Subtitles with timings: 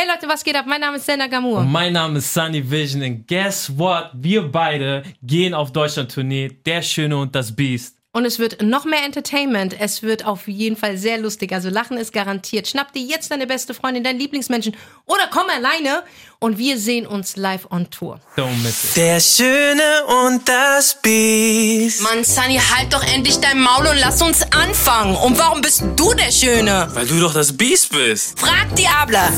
[0.00, 0.64] Hey Leute, was geht ab?
[0.68, 1.58] Mein Name ist Senna Gamur.
[1.58, 4.10] Und mein Name ist Sunny Vision und guess what?
[4.14, 7.96] Wir beide gehen auf Deutschland-Tournee, Der Schöne und das Biest.
[8.12, 9.74] Und es wird noch mehr Entertainment.
[9.80, 11.52] Es wird auf jeden Fall sehr lustig.
[11.52, 12.68] Also Lachen ist garantiert.
[12.68, 16.04] Schnapp dir jetzt deine beste Freundin, deinen Lieblingsmenschen oder komm alleine
[16.40, 18.20] und wir sehen uns live on Tour.
[18.36, 18.96] Don't miss it.
[18.96, 19.82] Der Schöne
[20.24, 22.00] und das Biest.
[22.02, 25.16] Mann, Sunny, halt doch endlich dein Maul und lass uns anfangen.
[25.16, 26.88] Und warum bist du der Schöne?
[26.94, 28.38] Weil du doch das Biest bist.
[28.38, 29.30] Frag Diabla.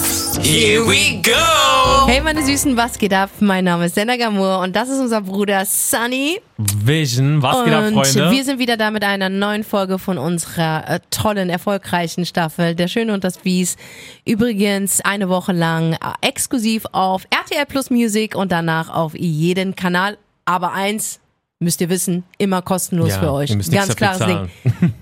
[0.42, 2.06] Here we go.
[2.06, 3.30] Hey meine Süßen, was geht ab?
[3.40, 6.40] Mein Name ist Senna Gamur und das ist unser Bruder Sunny.
[6.58, 8.30] Vision, was geht ab, Und Freunde?
[8.30, 12.86] wir sind wieder da mit einer neuen Folge von unserer äh, tollen, erfolgreichen Staffel Der
[12.88, 13.78] Schöne und das Biest.
[14.26, 20.18] Übrigens eine Woche lang äh, exklusiv auf RTL Plus Music und danach auf jeden Kanal.
[20.44, 21.20] Aber eins
[21.62, 23.50] müsst ihr wissen, immer kostenlos Ja, für euch.
[23.50, 24.50] ihr müsst nichts Ganz klares Ding.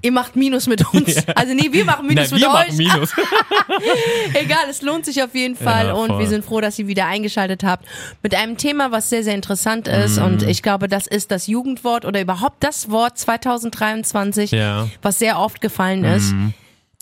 [0.03, 1.17] Ihr macht Minus mit uns.
[1.37, 2.67] Also nee, wir machen Minus Nein, mit wir euch.
[2.67, 3.13] machen Minus.
[4.35, 7.07] Egal, es lohnt sich auf jeden Fall Ja, und wir sind froh, dass ihr wieder
[7.07, 7.87] eingeschaltet habt
[8.25, 12.05] mit einem Thema, was sehr, sehr interessant ist und ich glaube, das ist das Jugendwort
[12.05, 14.85] oder überhaupt das Wort 2023, Ja.
[14.87, 14.91] Mhm.
[15.01, 16.35] was sehr oft gefallen ist.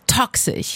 [0.06, 0.74] Toxisch.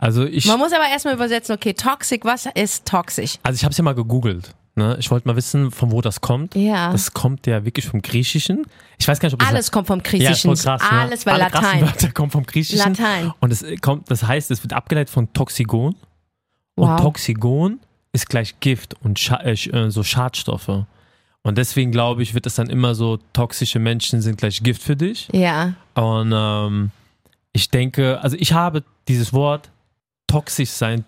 [0.00, 3.34] Also ich, Man muss aber erstmal übersetzen, okay, toxic, was ist toxisch?
[3.42, 4.54] also ich habe es ja mal gegoogelt.
[4.74, 4.96] Ne?
[4.98, 6.54] Ich wollte mal wissen, von wo das kommt.
[6.54, 6.90] Ja.
[6.90, 8.64] Das kommt ja wirklich vom Griechischen.
[8.98, 10.56] Ich weiß gar nicht, ob das Alles kommt vom ja, ist Griechischen.
[10.56, 10.98] voll krass, ne?
[10.98, 11.82] Alles, weil Alle Latein.
[11.82, 12.94] Wörter kommen vom Griechischen.
[12.94, 13.32] Latein.
[13.40, 15.94] Und es kommt, das heißt, es wird abgeleitet von Toxigon.
[16.76, 16.88] Wow.
[16.88, 17.80] Und Toxigon
[18.12, 20.86] ist gleich Gift und Scha äh, äh, so Schadstoffe.
[21.42, 24.96] Und deswegen glaube ich, wird es dann immer so, toxische Menschen sind gleich Gift für
[24.96, 25.28] dich.
[25.32, 25.74] Ja.
[25.94, 26.90] Und ähm,
[27.52, 29.70] ich denke, also ich habe dieses Wort
[30.30, 31.04] toxisch sein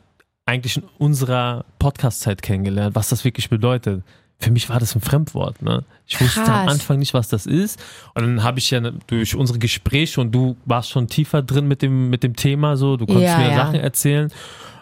[0.47, 4.03] eigentlich in unserer Podcast-Zeit kennengelernt, was das wirklich bedeutet.
[4.41, 5.63] Für mich war das ein Fremdwort.
[5.63, 5.85] Ne?
[6.09, 6.73] Ich wusste am Krass.
[6.73, 7.81] Anfang nicht, was das ist.
[8.15, 11.81] Und dann habe ich ja durch unsere Gespräche und du warst schon tiefer drin mit
[11.81, 13.57] dem, mit dem Thema, so du konntest Ja, mir ja.
[13.57, 14.33] Sachen erzählen.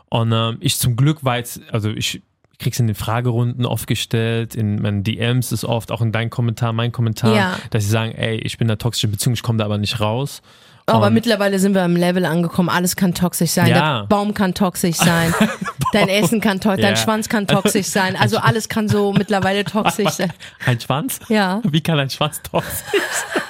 [0.09, 2.23] Und ähm, ich zum Glück war jetzt, also ich
[2.59, 6.73] krieg's in den Fragerunden oft gestellt, in meinen DMs ist oft, auch in deinem Kommentar,
[6.73, 7.57] mein Kommentar, Ja.
[7.71, 10.01] dass sie sagen, ey, ich bin in einer toxischen Beziehung, ich komme da aber nicht
[10.01, 10.41] raus.
[10.91, 12.69] Aber Und- mittlerweile sind wir am Level angekommen.
[12.69, 13.69] Alles kann toxisch sein.
[13.69, 14.01] Ja.
[14.01, 15.35] Der Baum kann toxisch sein.
[15.93, 17.01] Dein Essen kann toxisch, dein Ja.
[17.01, 18.15] Schwanz kann toxisch sein.
[18.15, 20.33] Also alles kann so mittlerweile toxisch sein.
[20.67, 21.19] Ein Schwanz?
[21.29, 21.61] Ja.
[21.65, 23.43] Wie kann ein Schwanz toxisch sein?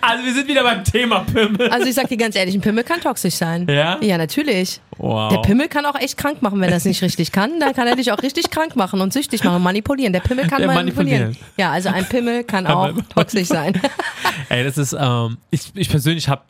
[0.00, 1.68] Also wir sind wieder beim Thema Pimmel.
[1.68, 3.66] Also ich sag dir ganz ehrlich, ein Pimmel kann toxisch sein.
[3.68, 3.98] Ja?
[4.00, 4.80] Ja, natürlich.
[4.96, 5.30] Wow.
[5.32, 7.60] Der Pimmel kann auch echt krank machen, wenn er es nicht richtig kann.
[7.60, 10.12] Dann kann er dich auch richtig krank machen und süchtig machen und manipulieren.
[10.14, 11.22] Der Pimmel kann Ja, manipulieren.
[11.24, 11.36] manipulieren.
[11.58, 13.78] Ja, also ein Pimmel kann auch toxisch sein.
[14.48, 16.42] Ey, das ist, ähm, ich, ich persönlich habe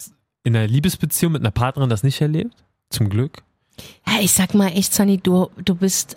[0.44, 2.54] in einer Liebesbeziehung mit einer Partnerin das nicht erlebt.
[2.90, 3.42] Zum Glück.
[4.06, 6.16] Ja, ich sag mal echt, Sunny, du, du bist,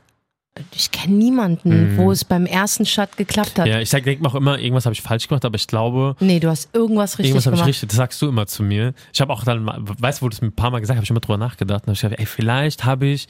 [0.75, 3.65] ich kenne niemanden, wo es beim ersten Shot geklappt hat.
[3.65, 3.71] Mhm.
[3.71, 6.15] Ja, ich sag, denk mir auch immer, irgendwas habe ich falsch gemacht, aber ich glaube,
[6.19, 7.69] Nee, du hast irgendwas richtig irgendwas habe ich gemacht.
[7.69, 8.93] richtig, das sagst du immer zu mir.
[9.13, 10.99] Ich habe auch dann, weißt du, wo du es mir ein paar Mal gesagt hast,
[10.99, 11.83] habe ich immer drüber nachgedacht.
[11.83, 13.27] Und hab ich gedacht, ey, vielleicht habe ich,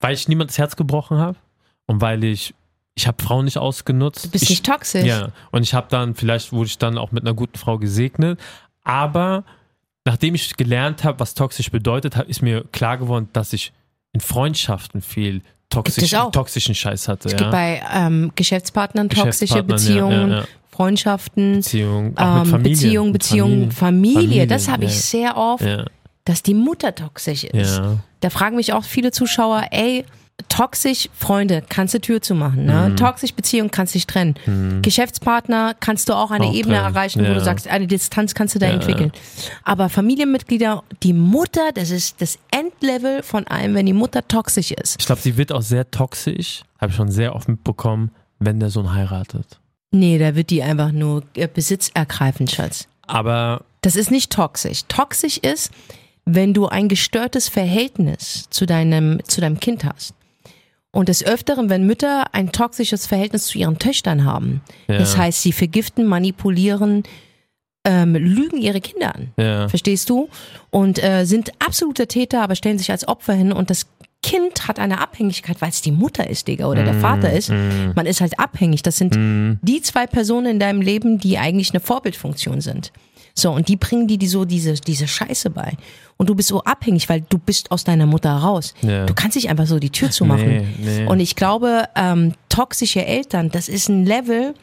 [0.00, 1.36] weil ich niemand das Herz gebrochen habe
[1.86, 2.54] und weil ich,
[2.94, 4.24] ich habe Frauen nicht ausgenutzt.
[4.24, 5.04] Du bist ich, nicht toxisch.
[5.04, 8.40] Ja, und ich habe dann, vielleicht wurde ich dann auch mit einer guten Frau gesegnet,
[8.82, 9.44] aber
[10.04, 13.72] nachdem ich gelernt habe, was toxisch bedeutet, ist mir klar geworden, dass ich
[14.12, 17.28] in Freundschaften viel toxisch, toxischen Scheiß hatte.
[17.28, 17.38] Es ja.
[17.38, 20.44] gibt bei ähm, Geschäftspartnern toxische Geschäftspartnern, Beziehungen, ja, ja.
[20.70, 24.20] Freundschaften, Beziehung, auch mit ähm, Familie, Beziehung, Beziehung, Familie.
[24.20, 24.46] Familie.
[24.46, 25.64] Das habe ich sehr oft,
[26.24, 27.80] dass die Mutter toxisch ist.
[28.20, 30.04] Da fragen mich auch viele Zuschauer, ey,
[30.48, 32.88] toxisch Freunde, kannst du Tür zumachen, ne?
[32.90, 32.96] Mhm.
[32.96, 34.34] Toxisch Beziehung kannst dich trennen.
[34.82, 37.34] Geschäftspartner kannst du auch eine Auch Ebene trennen, erreichen, wo ja.
[37.34, 39.12] du sagst, eine Distanz kannst du da Ja, entwickeln.
[39.64, 44.96] Aber Familienmitglieder, die Mutter, das ist das Endlevel von allem, wenn die Mutter toxisch ist.
[44.98, 48.70] Ich glaube, sie wird auch sehr toxisch, habe ich schon sehr oft mitbekommen, wenn der
[48.70, 49.58] Sohn heiratet.
[49.92, 52.86] Nee, da wird die einfach nur äh, Besitz ergreifen, Schatz.
[53.06, 54.82] Aber Das ist nicht toxisch.
[54.88, 55.72] Toxisch ist,
[56.26, 60.14] wenn du ein gestörtes Verhältnis zu deinem, zu deinem Kind hast.
[60.92, 64.60] Und des Öfteren, wenn Mütter ein toxisches Verhältnis zu ihren Töchtern haben.
[64.88, 64.98] Ja.
[64.98, 67.04] Das heißt, sie vergiften, manipulieren,
[67.84, 69.32] ähm, lügen ihre Kinder an.
[69.38, 70.28] ja, Verstehst du?
[70.70, 73.86] Und äh, sind absolute Täter, aber stellen sich als Opfer hin und das
[74.22, 77.48] Kind hat eine Abhängigkeit, weil es die Mutter ist, Digga, oder Mm, der Vater ist.
[77.48, 78.82] Man ist halt abhängig.
[78.82, 79.16] Das sind
[79.62, 82.92] die zwei Personen in deinem Leben, die eigentlich eine Vorbildfunktion sind.
[83.34, 85.76] So, und die bringen dir die so diese, diese Scheiße bei.
[86.16, 88.74] Und du bist so abhängig, weil du bist aus deiner Mutter raus.
[88.82, 89.06] Ja.
[89.06, 90.48] Du kannst nicht einfach so die Tür zumachen.
[90.48, 91.06] Nee, nee.
[91.06, 94.54] Und ich glaube, ähm, toxische Eltern, das ist ein Level,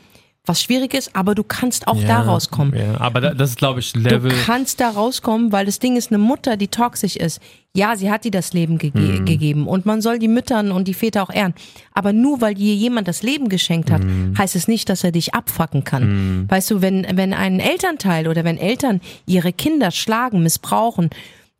[0.47, 2.73] was schwierig ist, aber du kannst auch da rauskommen.
[2.77, 4.31] Ja, aber da, das ist, glaube ich, Du Level.
[4.45, 7.39] kannst da rauskommen, weil das Ding ist eine Mutter, die toxisch ist.
[7.75, 9.25] Ja, sie hat dir das Leben gege Mhm.
[9.25, 11.53] gegeben und man soll die Müttern und die Väter auch ehren.
[11.93, 14.35] Aber nur weil dir jemand das Leben geschenkt hat, Mhm.
[14.37, 16.45] heißt es nicht, dass er dich abfacken kann.
[16.49, 21.09] Weißt du, wenn, wenn ein Elternteil oder wenn Eltern ihre Kinder schlagen, missbrauchen,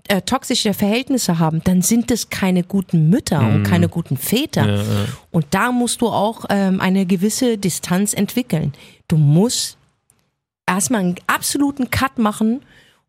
[0.10, 4.64] äh, toxische Verhältnisse haben, dann sind es keine guten Mütter und keine guten Väter.
[4.64, 4.70] Mhm.
[4.70, 5.06] Ja, ja.
[5.32, 8.74] Und da musst du auch ähm, eine gewisse Distanz entwickeln.
[9.08, 9.78] Du musst
[10.66, 12.62] erstmal einen absoluten Cut machen,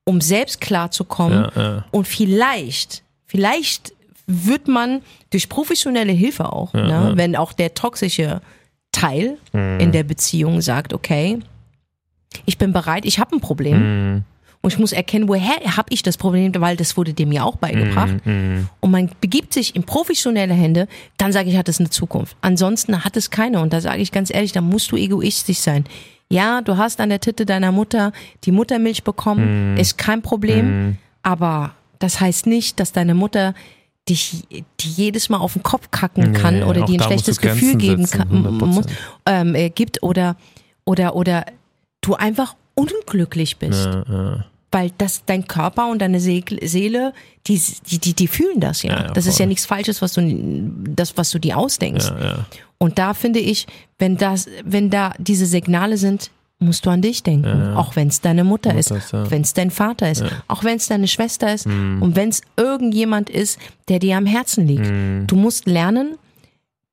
[0.05, 1.49] um selbst klarzukommen.
[1.55, 1.85] Ja.
[1.91, 3.93] Und vielleicht, vielleicht
[4.27, 5.01] wird man
[5.31, 8.41] durch professionelle Hilfe auch, ne, wenn auch der toxische
[8.93, 9.81] Teil Mhm.
[9.81, 11.39] in der Beziehung sagt, okay,
[12.47, 13.79] ich bin bereit, ich habe ein Problem
[14.15, 14.25] Mhm.
[14.61, 17.57] Und ich muss erkennen, woher habe ich das Problem, weil das wurde dem ja auch
[17.57, 18.17] beigebracht.
[18.25, 18.69] Mhm.
[18.81, 22.37] Und man begibt sich in professionelle Hände, dann sage ich, hat es eine Zukunft.
[22.41, 23.61] Ansonsten hat es keine.
[23.61, 25.85] Und da sage ich ganz ehrlich, da musst du egoistisch sein.
[26.29, 28.13] Ja, du hast an der Titte deiner Mutter
[28.45, 30.99] die Muttermilch bekommen, ist kein Problem.
[31.23, 33.55] Aber das heißt nicht, dass deine Mutter
[34.09, 34.45] dich
[34.81, 38.07] die jedes Mal auf den Kopf kacken Nee, kann oder dir ein schlechtes Gefühl geben
[38.07, 38.67] setzen, kann, 100%.
[38.67, 38.87] muss,
[39.27, 40.37] ähm, äh, gibt oder
[40.85, 41.45] oder oder
[42.01, 44.45] du einfach unglücklich bist Ja, ja.
[44.71, 47.13] weil das dein Körper und deine See- Seele,
[47.47, 47.61] die,
[47.91, 48.93] die, die, die fühlen das ja.
[49.07, 50.23] Ja, das ist ja nichts Falsches, was du,
[50.95, 52.13] das, was du dir ausdenkst.
[52.79, 53.67] Und da finde ich,
[53.99, 56.31] wenn das, wenn da diese Signale sind,
[56.61, 57.75] musst du an dich denken.
[57.77, 60.87] Auch wenn es deine Mutter, Mutter ist, wenn es dein Vater ist, auch wenn es
[60.89, 63.59] deine Schwester ist und wenn es irgendjemand ist,
[63.89, 64.87] der dir am Herzen liegt.
[65.31, 66.17] Du musst lernen,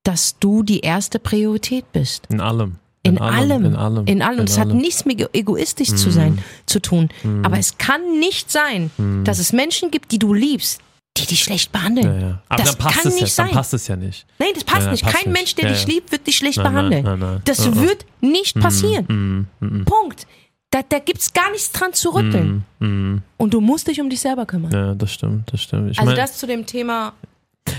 [0.04, 2.28] dass du die erste Priorität bist.
[2.30, 2.76] In allem.
[3.06, 4.06] In, allem, In allem.
[4.08, 4.40] In allem.
[4.40, 4.78] Und es hat allem.
[4.78, 7.10] nichts mit egoistisch zu sein, zu tun.
[7.44, 8.92] Aber es kann nicht sein,
[9.24, 10.82] dass es Menschen gibt, die du liebst,
[11.18, 12.08] die dich schlecht behandeln.
[12.08, 12.42] Ja, ja.
[12.50, 13.46] Aber das dann passt kann es nicht ja, sein.
[13.48, 14.26] dann passt es ja nicht.
[14.38, 15.04] Nein, das passt ja, nicht.
[15.04, 15.40] passt Kein nicht.
[15.40, 17.04] Mensch, der Ja, dich liebt, wird dich schlecht Nein, nein, behandeln.
[17.06, 17.42] nein, nein.
[17.46, 17.76] Das uh.
[17.76, 19.48] wird nicht passieren.
[19.62, 20.28] Mm, mm, Punkt.
[20.72, 22.66] Da, da gibt's gar nichts dran zu rütteln.
[22.80, 23.22] mm, mm.
[23.38, 24.72] Und du musst dich um dich selber kümmern.
[24.72, 25.92] Ja, das stimmt, das stimmt.
[25.92, 27.14] Ich also mein, das zu dem Thema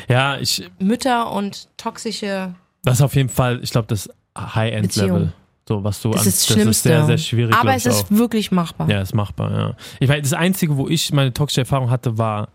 [0.08, 2.54] ja, ich, Mütter und toxische.
[2.84, 5.32] das ist auf jeden Fall, ich glaube, das High-End-Level.
[5.68, 6.70] So, was du Das an, ist das Schlimmste.
[6.70, 7.54] ist sehr, sehr schwierig.
[7.54, 8.10] Aber es ist auch.
[8.10, 8.88] wirklich machbar.
[8.88, 9.76] Ja, ist machbar, ja.
[9.98, 12.48] Ich meine, das Einzige, wo ich meine toxische Erfahrung hatte, war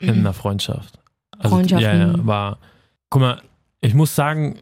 [0.00, 0.98] in einer Freundschaft.
[1.38, 2.26] Also, Freundschaft, Ja, ja, mhm.
[2.26, 2.58] war.
[3.10, 3.42] Guck mal,
[3.80, 4.58] ich muss sagen,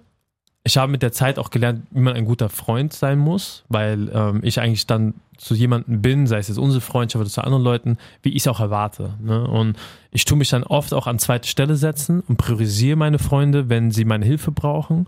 [0.62, 4.11] ich habe mit der Zeit auch gelernt, wie man ein guter Freund sein muss, weil
[4.12, 7.62] ähm, ich eigentlich dann zu jemandem bin, sei es jetzt unsere Freundschaft oder zu anderen
[7.64, 9.14] Leuten, wie ich es auch erwarte.
[9.23, 9.46] Ne?
[9.46, 9.79] Und
[10.11, 13.91] ich tue mich dann oft auch an zweite Stelle setzen und priorisiere meine Freunde, wenn
[13.91, 15.06] sie meine Hilfe brauchen.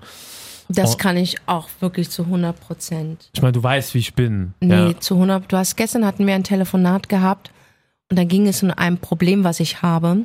[0.69, 0.97] Das Oh.
[0.97, 3.29] kann ich auch wirklich zu 100 Prozent.
[3.35, 4.55] Ich meine, du weißt, wie ich bin.
[4.61, 5.01] Nee, Ja.
[5.01, 5.51] zu 100.
[5.53, 7.51] Du hast gestern hatten wir ein Telefonat gehabt
[8.11, 10.19] und da ging es um ein Problem, was ich habe,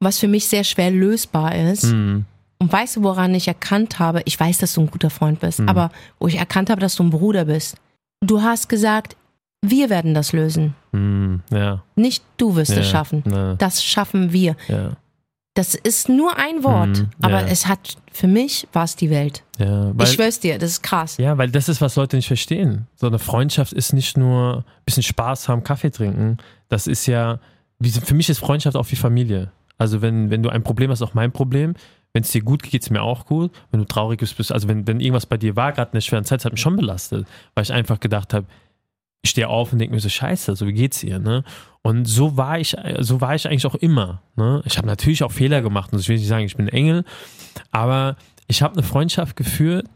[0.00, 1.84] was für mich sehr schwer lösbar ist.
[1.84, 2.24] Mhm.
[2.58, 4.22] Und weißt du, woran ich erkannt habe?
[4.24, 5.68] Ich weiß, dass du ein guter Freund bist, Mhm.
[5.68, 5.90] aber
[6.20, 7.76] wo ich erkannt habe, dass du ein Bruder bist.
[8.20, 9.16] Du hast gesagt,
[9.64, 10.74] wir werden das lösen.
[10.92, 11.40] Mhm.
[11.50, 11.82] Ja.
[11.96, 12.78] Nicht du wirst ja.
[12.80, 13.22] es schaffen.
[13.30, 13.54] Ja.
[13.56, 14.56] Das schaffen wir.
[14.68, 14.92] Ja.
[15.54, 17.46] Das ist nur ein Wort, Mhm, aber ja.
[17.48, 19.42] es hat, für mich war es die Welt.
[19.58, 19.90] ja.
[19.94, 21.18] Weil, ich schwör's dir, das ist krass.
[21.18, 22.86] Ja, weil das ist, was Leute nicht verstehen.
[22.96, 26.38] So eine Freundschaft ist nicht nur ein bisschen Spaß haben, Kaffee trinken.
[26.70, 27.38] Das ist ja,
[27.82, 29.52] für mich ist Freundschaft auch wie Familie.
[29.76, 31.74] Also wenn, wenn du ein Problem hast, auch mein Problem.
[32.14, 33.52] Wenn es dir gut geht, geht es mir auch gut.
[33.70, 36.00] Wenn du traurig bist, bist also wenn, wenn irgendwas bei dir war, gerade in der
[36.02, 38.46] schweren Zeit, das hat mich schon belastet, weil ich einfach gedacht habe,
[39.22, 41.44] ich stehe auf und denke mir so, scheiße, so wie geht's ihr, ne?
[41.82, 44.22] Und so war ich, so war ich eigentlich auch immer.
[44.36, 44.62] Ne?
[44.64, 47.04] Ich habe natürlich auch Fehler gemacht und ich will nicht sagen, ich bin Engel,
[47.72, 48.16] aber
[48.46, 49.86] ich habe eine Freundschaft geführt,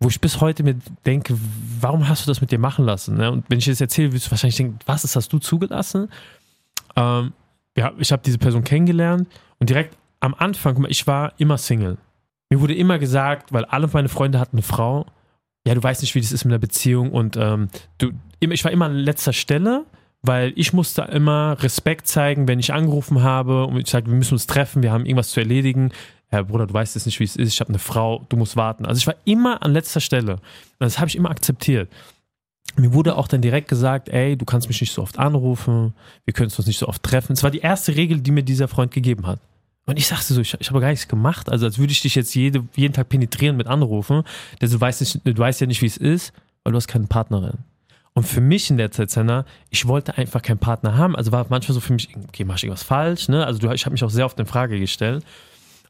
[0.00, 1.36] wo ich bis heute mir denke,
[1.80, 3.16] warum hast du das mit dir machen lassen?
[3.16, 3.30] Ne?
[3.30, 6.08] Und wenn ich das erzähle, wirst du wahrscheinlich denken, was, das hast du zugelassen?
[6.96, 7.32] Ähm,
[7.76, 11.58] ja, ich habe diese Person kennengelernt und direkt am Anfang, guck mal, ich war immer
[11.58, 11.98] Single.
[12.48, 15.06] Mir wurde immer gesagt, weil alle meine Freunde hatten eine Frau,
[15.66, 17.68] ja, du weißt nicht, wie das ist mit einer Beziehung und ähm,
[17.98, 19.86] du, ich war immer an letzter Stelle,
[20.22, 24.34] weil ich musste immer Respekt zeigen, wenn ich angerufen habe und ich sage, wir müssen
[24.34, 25.92] uns treffen, wir haben irgendwas zu erledigen.
[26.28, 28.56] Herr Bruder, du weißt jetzt nicht, wie es ist, ich habe eine Frau, du musst
[28.56, 28.86] warten.
[28.86, 30.40] Also ich war immer an letzter Stelle.
[30.78, 31.90] Das habe ich immer akzeptiert.
[32.76, 35.94] Mir wurde auch dann direkt gesagt, ey, du kannst mich nicht so oft anrufen,
[36.24, 37.34] wir können uns nicht so oft treffen.
[37.34, 39.38] Es war die erste Regel, die mir dieser Freund gegeben hat.
[39.86, 42.14] Und ich sagte so, ich, ich habe gar nichts gemacht, also als würde ich dich
[42.14, 44.22] jetzt jede, jeden Tag penetrieren mit Anrufen,
[44.60, 47.06] denn du weißt, nicht, du weißt ja nicht, wie es ist, weil du hast keine
[47.06, 47.58] Partnerin.
[48.14, 51.16] Und für mich in der Zeit, Senna, ich wollte einfach keinen Partner haben.
[51.16, 53.44] Also war manchmal so für mich, okay, mach ich irgendwas falsch, ne?
[53.44, 55.24] Also du, ich habe mich auch sehr oft in Frage gestellt.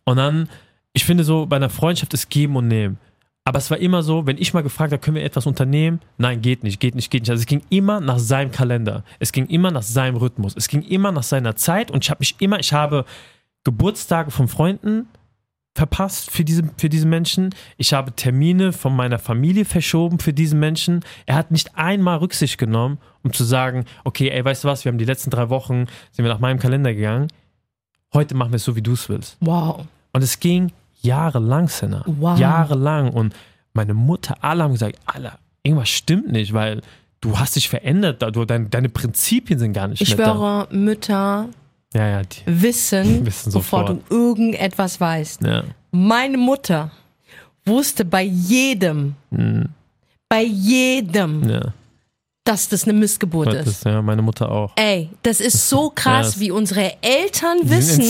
[0.05, 0.49] Und dann,
[0.95, 2.99] ich finde so, bei einer Freundschaft ist Geben und Nehmen.
[3.47, 6.01] Aber es war immer so, wenn ich mal gefragt habe, können wir etwas unternehmen?
[6.17, 7.31] Nein, geht nicht, geht nicht, geht nicht.
[7.31, 9.05] Also es ging immer nach seinem Kalender.
[9.19, 10.55] Es ging immer nach seinem Rhythmus.
[10.57, 13.05] Es ging immer nach seiner Zeit und ich habe mich immer, ich habe
[13.65, 15.09] Geburtstage von Freunden
[15.77, 17.53] verpasst für diese, für diese Menschen.
[17.79, 21.01] Ich habe Termine von meiner Familie verschoben für diesen Menschen.
[21.27, 24.93] Er hat nicht einmal Rücksicht genommen, um zu sagen, okay, ey, weißt du was, wir
[24.93, 27.29] haben die letzten drei Wochen, sind wir nach meinem Kalender gegangen.
[28.13, 29.37] Heute machen wir es so, wie du es willst.
[29.41, 29.85] Wow.
[30.13, 32.05] Und es ging jahrelang, Senna.
[32.07, 32.39] Wow.
[32.39, 33.11] Jahrelang.
[33.11, 33.35] Und
[33.73, 36.83] meine Mutter, alle haben gesagt, Alter, irgendwas stimmt nicht, weil
[37.21, 40.35] du hast dich verändert, da- du, dein, deine Prinzipien sind gar nicht Ich mehr da.
[40.35, 41.49] schwöre, Mütter
[41.95, 42.39] Ja, ja, die.
[42.47, 44.03] wissen, Wissen bevor sofort.
[44.11, 45.43] du irgendetwas weißt.
[45.43, 45.63] Ja.
[45.93, 46.91] Meine Mutter
[47.65, 49.15] wusste bei jedem,
[50.29, 51.49] bei jedem, Mhm.
[51.51, 51.61] ja.
[52.45, 53.85] dass das eine Missgeburt Das ist.
[53.85, 54.73] ja, meine Mutter auch.
[54.77, 58.03] Ey, das ist so krass, das- wie unsere Eltern wissen,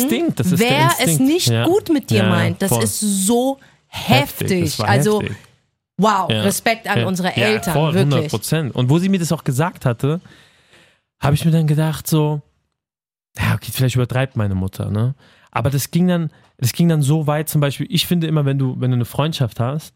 [0.59, 1.65] wer es nicht Ja.
[1.67, 2.61] gut mit dir Ja, meint.
[2.63, 2.83] Das voll.
[2.83, 4.77] ist so heftig.
[4.79, 5.37] War also, heftig.
[5.99, 6.43] wow, Ja.
[6.43, 7.07] Respekt an Ja.
[7.07, 8.31] unsere ja, Eltern, voll, 100 wirklich.
[8.31, 8.75] Prozent.
[8.75, 10.21] Und wo sie mir das auch gesagt hatte,
[11.23, 12.41] habe ich mir dann gedacht so,
[13.39, 15.15] ja, okay, vielleicht übertreibt meine Mutter, ne?
[15.51, 18.59] Aber das ging dann, das ging dann so weit, zum Beispiel, ich finde immer, wenn
[18.59, 19.95] du, wenn du eine Freundschaft hast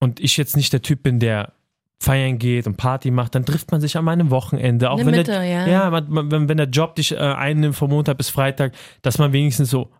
[0.00, 1.52] und ich jetzt nicht der Typ bin, der
[2.00, 4.90] feiern geht und Party macht, dann trifft man sich an meinem Wochenende.
[4.90, 5.66] Auch wenn Mitte, der, ja.
[5.66, 9.32] ja man, wenn, wenn der Job dich äh, einnimmt von Montag bis Freitag, dass man
[9.32, 9.90] wenigstens so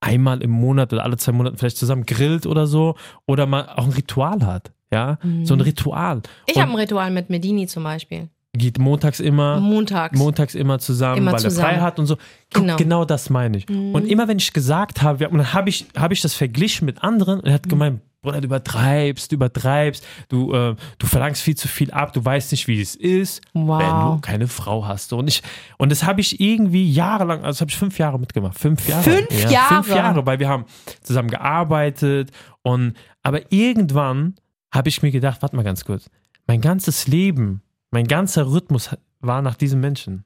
[0.00, 2.96] einmal im Monat oder alle zwei Monate vielleicht zusammen grillt oder so
[3.26, 4.72] oder mal auch ein Ritual hat.
[4.92, 6.16] Ja, so ein Ritual.
[6.16, 6.22] Mhm.
[6.46, 8.28] Ich Und habe ein Ritual mit Medini zum Beispiel.
[8.56, 10.18] Geht montags immer, Montags.
[10.18, 11.68] montags immer zusammen, Immer weil zusammen.
[11.68, 12.16] er frei hat und so.
[12.52, 12.76] Guck, Genau.
[12.76, 13.04] genau.
[13.04, 13.68] das meine ich.
[13.68, 17.02] Und immer wenn ich gesagt habe, und dann habe ich, habe ich das verglichen mit
[17.02, 17.54] anderen und er Mhm.
[17.54, 22.14] hat gemeint, Bruder, du übertreibst, du übertreibst, du, äh, du verlangst viel zu viel ab,
[22.14, 23.80] du weißt nicht, wie es ist, Wow.
[23.80, 25.12] wenn du keine Frau hast.
[25.12, 25.42] Und ich,
[25.76, 28.58] und das habe ich irgendwie jahrelang, also das habe ich fünf Jahre mitgemacht.
[28.58, 29.02] Fünf Jahre.
[29.02, 29.74] Fünf ja, Jahre?
[29.84, 30.64] Fünf Jahre, weil wir haben
[31.02, 32.30] zusammen gearbeitet
[32.62, 34.36] und, aber irgendwann
[34.72, 36.08] habe ich mir gedacht, warte mal ganz kurz,
[36.46, 37.60] mein ganzes Leben,
[37.94, 40.24] mein ganzer Rhythmus war nach diesem Menschen.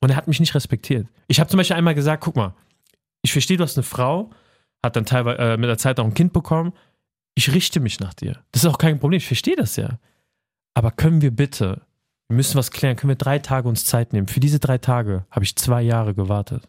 [0.00, 1.06] Und er hat mich nicht respektiert.
[1.28, 2.54] Ich habe zum Beispiel einmal gesagt, guck mal,
[3.20, 4.30] ich verstehe, du hast eine Frau,
[4.82, 6.72] hat dann teilweise äh, mit der Zeit auch ein Kind bekommen.
[7.34, 8.42] Ich richte mich nach dir.
[8.50, 9.98] Das ist auch kein Problem, ich verstehe das ja.
[10.72, 11.82] Aber können wir bitte,
[12.28, 14.26] wir müssen was klären, können wir drei Tage uns Zeit nehmen?
[14.26, 16.66] Für diese drei Tage habe ich zwei Jahre gewartet.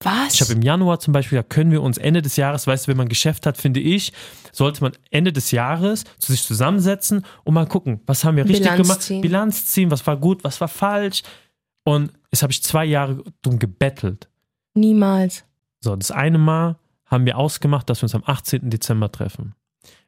[0.00, 0.34] Was?
[0.34, 2.90] Ich habe im Januar zum Beispiel gesagt, können wir uns Ende des Jahres, weißt du,
[2.90, 4.12] wenn man ein Geschäft hat, finde ich,
[4.52, 8.62] sollte man Ende des Jahres zu sich zusammensetzen und mal gucken, was haben wir richtig
[8.62, 9.20] Bilanz gemacht, ziehen.
[9.22, 11.22] Bilanz ziehen, was war gut, was war falsch.
[11.84, 14.28] Und das habe ich zwei Jahre drum gebettelt.
[14.74, 15.44] Niemals.
[15.80, 16.76] So, das eine Mal
[17.06, 18.68] haben wir ausgemacht, dass wir uns am 18.
[18.68, 19.54] Dezember treffen.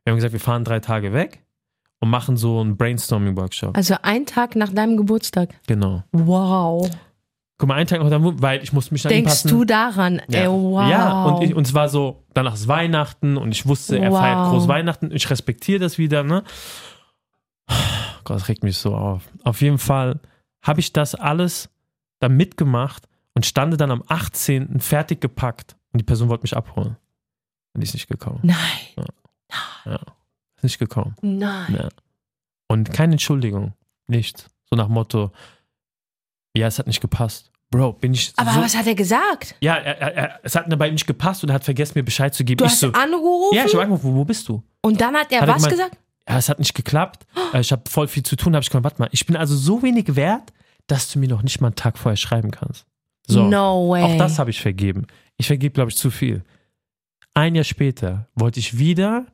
[0.04, 1.44] Wir haben gesagt, wir fahren drei Tage weg
[2.00, 3.76] und machen so einen Brainstorming-Workshop.
[3.76, 5.54] Also ein Tag nach deinem Geburtstag.
[5.66, 6.02] Genau.
[6.12, 6.90] Wow.
[7.58, 9.48] Guck mal, einen Tag noch, dann- weil ich musste mich dann Denkst passen.
[9.48, 10.22] du daran?
[10.28, 10.40] Ja.
[10.42, 10.88] Ey, wow.
[10.88, 14.20] Ja, und, ich, und es war so, danach ist Weihnachten und ich wusste, er Wow.
[14.20, 15.10] feiert groß Weihnachten.
[15.12, 16.44] Ich respektiere das wieder, ne?
[18.24, 19.22] Gott, das regt mich so auf.
[19.44, 20.20] Auf jeden Fall
[20.62, 21.68] habe ich das alles
[22.20, 24.80] dann mitgemacht und stande dann am 18.
[24.80, 26.96] fertig gepackt und die Person wollte mich abholen.
[27.74, 28.40] Und die ist nicht gekommen.
[28.42, 29.06] Nein,
[30.56, 31.14] Ist nicht gekommen.
[31.22, 31.74] nein.
[31.76, 31.88] Ja.
[32.66, 33.72] Und keine Entschuldigung.
[34.08, 34.50] Nichts.
[34.68, 35.30] So nach Motto,
[36.58, 37.50] ja, es hat nicht gepasst.
[37.70, 38.60] Bro, bin ich Aber so.
[38.62, 39.54] was hat er gesagt?
[39.60, 42.34] ja, er, er, er, es hat dabei nicht gepasst und er hat vergessen, mir Bescheid
[42.34, 42.58] zu geben.
[42.58, 44.62] Du ich hast so, angerufen ja, ich habe angerufen, wo bist du?
[44.82, 45.98] und dann hat er Hat was gemeint- gesagt?
[46.28, 47.26] Ja, es hat nicht geklappt.
[47.54, 48.54] Äh, Ich habe voll viel zu tun.
[48.54, 50.52] habe ich gemeint, warte mal, ich bin also so wenig wert,
[50.86, 52.86] dass du mir noch nicht mal einen Tag vorher schreiben kannst.
[53.26, 54.02] So, No way.
[54.02, 55.06] auch das habe ich vergeben.
[55.36, 56.42] Ich vergebe, glaube ich, zu viel.
[57.34, 59.26] Ein Jahr später wollte ich wieder,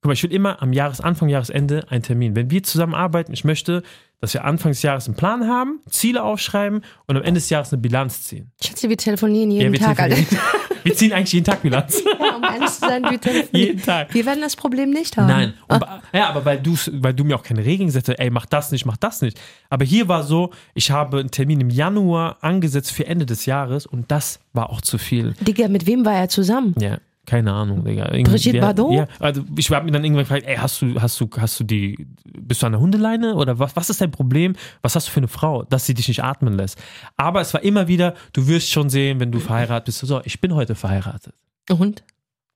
[0.00, 2.34] guck mal, ich will immer am Jahresanfang, Jahresende einen Termin.
[2.36, 3.82] Wenn wir zusammen arbeiten, ich möchte,
[4.20, 7.72] dass wir Anfang des Jahres einen Plan haben, Ziele aufschreiben und am Ende des Jahres
[7.72, 8.50] eine Bilanz ziehen.
[8.62, 10.16] Schatzi, wir telefonieren jeden wir, Tag, Alter.
[10.16, 10.44] telefonieren-
[10.82, 12.02] wir ziehen eigentlich jeden Tag Bilanz.
[12.20, 13.48] Ja, um ehrlich zu sein, wir telefonieren.
[13.52, 14.12] jeden Tag.
[14.14, 15.26] Wir werden das Problem nicht haben.
[15.26, 15.54] Nein.
[15.68, 18.30] Und, ba- ja, aber weil du, weil du mir auch keine Regeln gesetzt hast, ey,
[18.30, 19.38] mach das nicht, mach das nicht.
[19.68, 23.84] Aber hier war so, ich habe einen Termin im Januar angesetzt für Ende des Jahres
[23.86, 25.34] und das war auch zu viel.
[25.40, 26.74] Digga, mit wem war er zusammen?
[26.78, 28.06] Ja, keine Ahnung, Digga.
[28.12, 28.92] Irgendwie- Brigitte ja, Bardot?
[28.92, 31.64] Ja, also ich habe mir dann irgendwann gefragt, ey, hast du, hast du, hast du
[31.64, 34.56] die, bist du an der Hundeleine oder was, was ist dein Problem?
[34.82, 36.78] Was hast du für eine Frau, dass sie dich nicht atmen lässt?
[37.16, 40.40] Aber es war immer wieder, du wirst schon sehen, wenn du verheiratet bist, so, ich
[40.40, 41.34] bin heute verheiratet.
[41.68, 42.02] Und?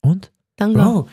[0.01, 0.33] Und?
[0.57, 0.79] Danke.
[0.79, 1.09] Bro,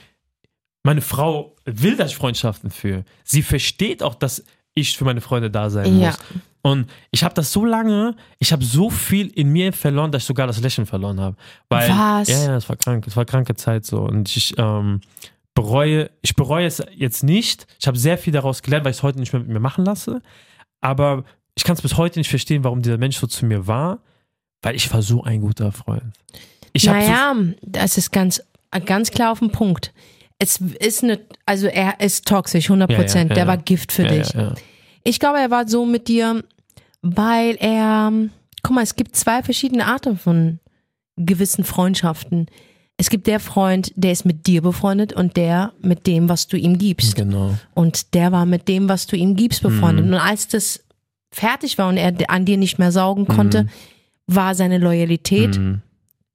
[0.84, 3.04] meine Frau will, dass ich Freundschaften führe.
[3.24, 4.44] Sie versteht auch, dass
[4.74, 6.08] ich für meine Freunde da sein Ja.
[6.08, 6.20] muss.
[6.64, 10.28] Und ich habe das so lange, ich habe so viel in mir verloren, dass ich
[10.28, 11.36] sogar das Lächeln verloren habe.
[11.70, 12.28] Weil, Was?
[12.30, 14.02] Ja, ja, es war krank, es war kranke Zeit so.
[14.02, 15.02] Und ich ähm,
[15.56, 17.66] bereue, ich bereue es jetzt nicht.
[17.80, 19.86] Ich habe sehr viel daraus gelernt, weil ich es heute nicht mehr mit mir machen
[19.86, 20.22] lasse.
[20.82, 21.24] Aber
[21.56, 24.00] ich kann es bis heute nicht verstehen, warum dieser Mensch so zu mir war,
[24.62, 26.14] weil ich war so ein guter Freund.
[26.74, 28.42] Ich hab so naja, das ist ganz,
[28.86, 29.94] ganz klar auf den Punkt.
[30.40, 33.30] Es ist eine, also er ist toxisch, 100 Ja, ja, Prozent.
[33.30, 33.48] ja, Der ja.
[33.48, 34.34] war Gift für ja, dich.
[34.34, 34.54] Ja, ja.
[35.04, 36.44] Ich glaube, er war so mit dir,
[37.02, 38.12] weil er,
[38.64, 40.60] guck mal, es gibt zwei verschiedene Arten von
[41.18, 42.48] gewissen Freundschaften.
[42.98, 46.58] Es gibt der Freund, der ist mit dir befreundet und der mit dem, was du
[46.58, 47.16] ihm gibst.
[47.16, 47.56] Genau.
[47.74, 50.06] Und der war mit dem, was du ihm gibst, befreundet.
[50.06, 50.14] Mhm.
[50.14, 50.84] Und als das
[51.32, 53.68] fertig war und er an dir nicht mehr saugen konnte,
[54.28, 55.82] war seine Loyalität, Mhm.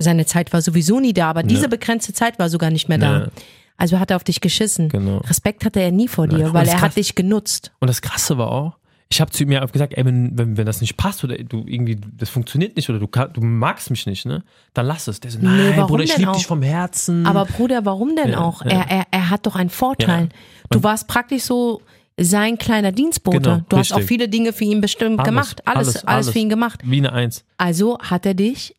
[0.00, 1.68] seine Zeit war sowieso nie da, aber diese Ja.
[1.68, 3.18] begrenzte Zeit war sogar nicht mehr da.
[3.20, 3.28] Ja.
[3.76, 4.88] Also hat er auf dich geschissen.
[4.88, 5.18] Genau.
[5.18, 7.72] Respekt hatte er nie vor dir, Und weil er hat dich genutzt.
[7.80, 8.78] Und das Krasse war auch,
[9.08, 11.36] ich habe zu ihm ja auch gesagt, ey, wenn, wenn, wenn das nicht passt oder
[11.36, 14.42] du irgendwie, das funktioniert nicht oder du, du magst mich nicht, ne?
[14.74, 15.20] Dann lass es.
[15.20, 17.24] Der so, nein, warum Bruder, ich liebe dich vom Herzen.
[17.24, 18.64] Aber Bruder, warum denn Ja, auch?
[18.64, 18.70] ja.
[18.70, 20.24] Er, er, er hat doch einen Vorteil.
[20.24, 20.28] Ja.
[20.70, 21.82] Du warst praktisch so
[22.18, 23.38] sein kleiner Dienstbote.
[23.40, 24.08] Genau, du hast auch richtig.
[24.08, 25.62] viele Dinge für ihn bestimmt Alles, gemacht.
[25.66, 26.80] Alles, alles, alles, für ihn gemacht.
[26.84, 27.44] Wie eine Eins.
[27.58, 28.74] Also hat er dich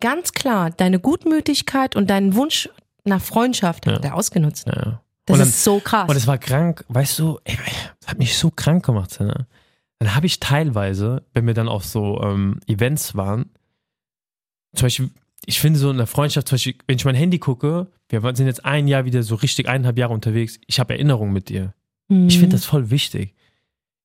[0.00, 2.68] ganz klar, deine Gutmütigkeit und deinen Wunsch
[3.10, 3.92] nach Freundschaft Ja.
[3.94, 4.66] hat er ausgenutzt.
[4.66, 5.02] Ja.
[5.26, 6.08] Das dann- ist so krass.
[6.08, 7.56] Und es war krank, weißt du, ey,
[8.00, 9.20] das hat mich so krank gemacht.
[9.20, 9.46] Ne?
[9.98, 13.50] Dann habe ich teilweise, wenn wir dann auf so ähm, Events waren,
[14.74, 15.10] zum Beispiel,
[15.46, 18.46] ich finde so in der Freundschaft, zum Beispiel, wenn ich mein Handy gucke, wir sind
[18.46, 21.74] jetzt ein Jahr wieder so richtig eineinhalb Jahre unterwegs, ich habe Erinnerungen mit dir.
[22.08, 22.28] Mhm.
[22.28, 23.34] Ich finde das voll wichtig.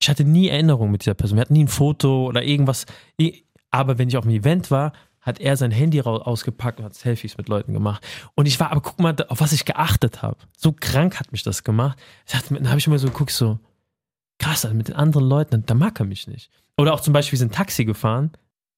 [0.01, 1.38] Ich hatte nie Erinnerungen mit dieser Person.
[1.38, 2.85] Wir hatten nie ein Foto oder irgendwas.
[3.71, 4.91] Aber wenn ich auf einem Event war,
[5.25, 8.05] hat er sein Handy ausgepackt und hat Selfies mit Leuten gemacht.
[8.36, 10.38] Und ich war, aber guck mal, auf was ich geachtet habe.
[10.55, 11.98] So krank hat mich das gemacht.
[12.27, 13.58] Ich dachte, dann habe ich immer so geguckt, so,
[14.38, 16.50] krass, also mit den anderen Leuten, da mag er mich nicht.
[16.77, 18.32] Oder auch zum Beispiel, wir sind Taxi gefahren.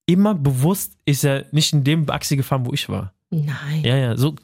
[0.05, 3.13] Immer bewusst ist er nicht in dem Taxi gefahren, wo ich war.
[3.29, 3.83] Nein.
[3.83, 4.35] Ja, ja, so,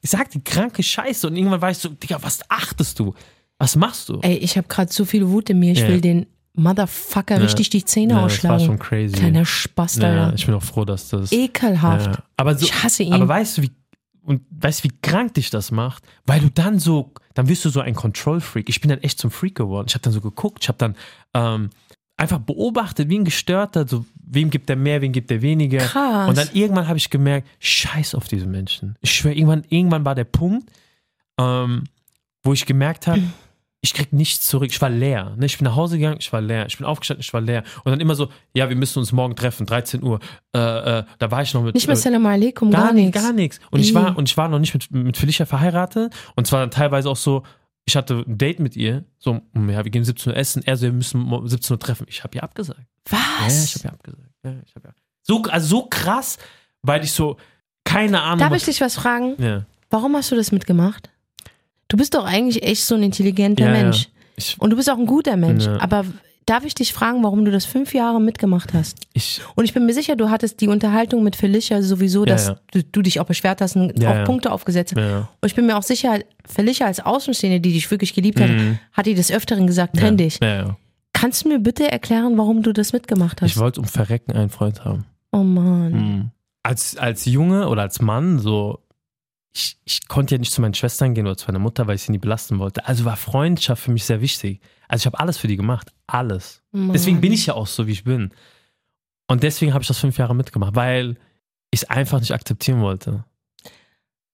[0.00, 1.26] ich sag die kranke Scheiße.
[1.26, 3.14] Und irgendwann war ich so, Digga, was achtest du?
[3.58, 4.20] Was machst du?
[4.22, 5.72] Ey, ich habe gerade so viel Wut in mir.
[5.72, 5.88] Ich Ja.
[5.88, 6.26] will den
[6.58, 7.42] Motherfucker Ja.
[7.42, 8.64] richtig die Zähne Ja, das war ausschlagen.
[8.66, 9.16] schon crazy.
[9.16, 10.34] Kleiner Spaß, ja, Alter.
[10.34, 11.32] ich bin auch froh, dass das.
[11.32, 12.06] Ekelhaft.
[12.16, 12.22] Ja.
[12.36, 13.12] Aber, so, Ich hasse ihn.
[13.12, 13.70] aber weißt du, wie,
[14.22, 16.02] und weißt wie krank dich das macht?
[16.26, 18.68] Weil du dann so, dann wirst du so ein Control-Freak.
[18.68, 19.86] Ich bin dann echt zum Freak geworden.
[19.88, 20.96] Ich habe dann so geguckt, ich habe dann
[21.34, 21.70] ähm,
[22.18, 25.78] einfach beobachtet, wie ein Gestörter, so, wem gibt er mehr, wem gibt er weniger.
[25.78, 26.28] Krass.
[26.28, 28.96] Und dann irgendwann habe ich gemerkt, scheiß auf diese Menschen.
[29.00, 30.68] Ich schwöre, irgendwann, irgendwann war der Punkt,
[31.38, 31.84] ähm,
[32.42, 33.22] wo ich gemerkt habe,
[33.88, 34.68] ich krieg nichts zurück.
[34.70, 35.34] Ich war leer.
[35.36, 35.46] Ne?
[35.46, 36.66] Ich bin nach Hause gegangen, ich war leer.
[36.66, 37.62] Ich bin aufgestanden, ich war leer.
[37.84, 40.20] Und dann immer so, ja, wir müssen uns morgen treffen, 13 Uhr.
[40.54, 40.58] Äh,
[40.98, 41.74] äh, da war ich noch mit.
[41.74, 43.22] Nicht mehr äh, Salam Aleikum, gar, gar nicht, nichts.
[43.22, 43.60] gar nichts.
[43.70, 46.14] Und ich war, und ich war noch nicht mit, mit Felicia verheiratet.
[46.36, 47.42] Und zwar dann teilweise auch so,
[47.86, 50.76] ich hatte ein Date mit ihr, so, mm, ja, wir gehen 17 Uhr essen, er
[50.76, 52.06] so, wir müssen mo- 17 Uhr treffen.
[52.10, 52.80] Ich habe ihr abgesagt.
[53.10, 53.64] Ja, Was?
[53.64, 54.30] ich habe ihr abgesagt.
[54.44, 56.36] Ja, ich hab ihr so, also so krass,
[56.82, 57.36] weil ich so,
[57.84, 58.38] keine Ahnung.
[58.40, 59.34] Darf ich dich was fragen?
[59.42, 59.64] ja.
[59.90, 61.08] Warum hast du das mitgemacht?
[61.88, 63.82] Du bist doch eigentlich echt so ein intelligenter Ja, ja.
[63.82, 64.08] Mensch.
[64.36, 65.64] Ich, Und du bist auch ein guter Mensch.
[65.66, 65.80] Ja.
[65.80, 66.04] Aber
[66.46, 68.98] darf ich dich fragen, warum du das fünf Jahre mitgemacht hast?
[69.14, 72.46] ich, Und ich bin mir sicher, du hattest die Unterhaltung mit Felicia sowieso, Ja, dass
[72.48, 72.60] ja.
[72.72, 74.24] Du, du dich auch beschwert hast und Ja, auch ja.
[74.24, 75.02] Punkte aufgesetzt hast.
[75.02, 75.28] ja, ja.
[75.40, 78.78] Und ich bin mir auch sicher, Felicia als Außenstehende, die dich wirklich geliebt hat, Mhm.
[78.92, 80.38] hat dir des Öfteren gesagt, trenn dich.
[80.42, 80.76] Ja, ja.
[81.14, 83.50] Kannst du mir bitte erklären, warum du das mitgemacht hast?
[83.50, 85.04] Ich wollte um Verrecken einen Freund haben.
[85.32, 85.92] oh Mann.
[85.92, 86.30] Mhm.
[86.62, 88.78] Als, als Junge oder als Mann, so,
[89.58, 92.02] ich, ich konnte ja nicht zu meinen Schwestern gehen oder zu meiner Mutter, weil ich
[92.02, 92.86] sie nie belasten wollte.
[92.86, 94.60] Also war Freundschaft für mich sehr wichtig.
[94.88, 95.92] Also ich habe alles für die gemacht.
[96.06, 96.62] Alles.
[96.72, 96.92] Mann.
[96.92, 98.30] Deswegen bin ich ja auch so, wie ich bin.
[99.26, 101.16] Und deswegen habe ich das fünf Jahre mitgemacht, weil
[101.70, 103.24] ich es einfach nicht akzeptieren wollte.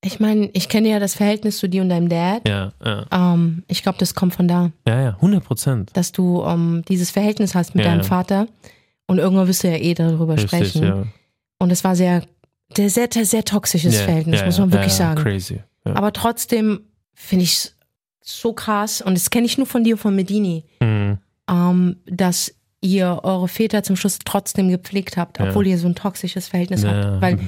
[0.04, 2.46] Ich meine, ich kenne ja das Verhältnis zu dir und deinem Dad.
[2.46, 3.06] Ja, ja.
[3.10, 5.90] Ähm, ich glaube, das kommt von da, Ja, ja, 100 Prozent.
[5.94, 7.90] dass du ähm, dieses Verhältnis hast mit Ja.
[7.92, 8.46] deinem Vater.
[9.06, 10.82] Und irgendwann wirst du ja eh darüber Richtig, sprechen.
[10.84, 11.06] ja.
[11.58, 12.22] Und es war sehr,
[12.76, 15.22] sehr, sehr, sehr, sehr toxisches Ja, Verhältnis, ja, muss man ja, wirklich sagen.
[15.22, 15.60] Crazy.
[15.84, 16.80] Aber trotzdem
[17.14, 17.76] finde ich es
[18.22, 21.18] so krass, und das kenne ich nur von dir und von Medini, Mhm.
[21.50, 26.48] ähm, dass ihr eure Väter zum Schluss trotzdem gepflegt habt, obwohl ihr so ein toxisches
[26.48, 27.20] Verhältnis habt.
[27.22, 27.38] Weil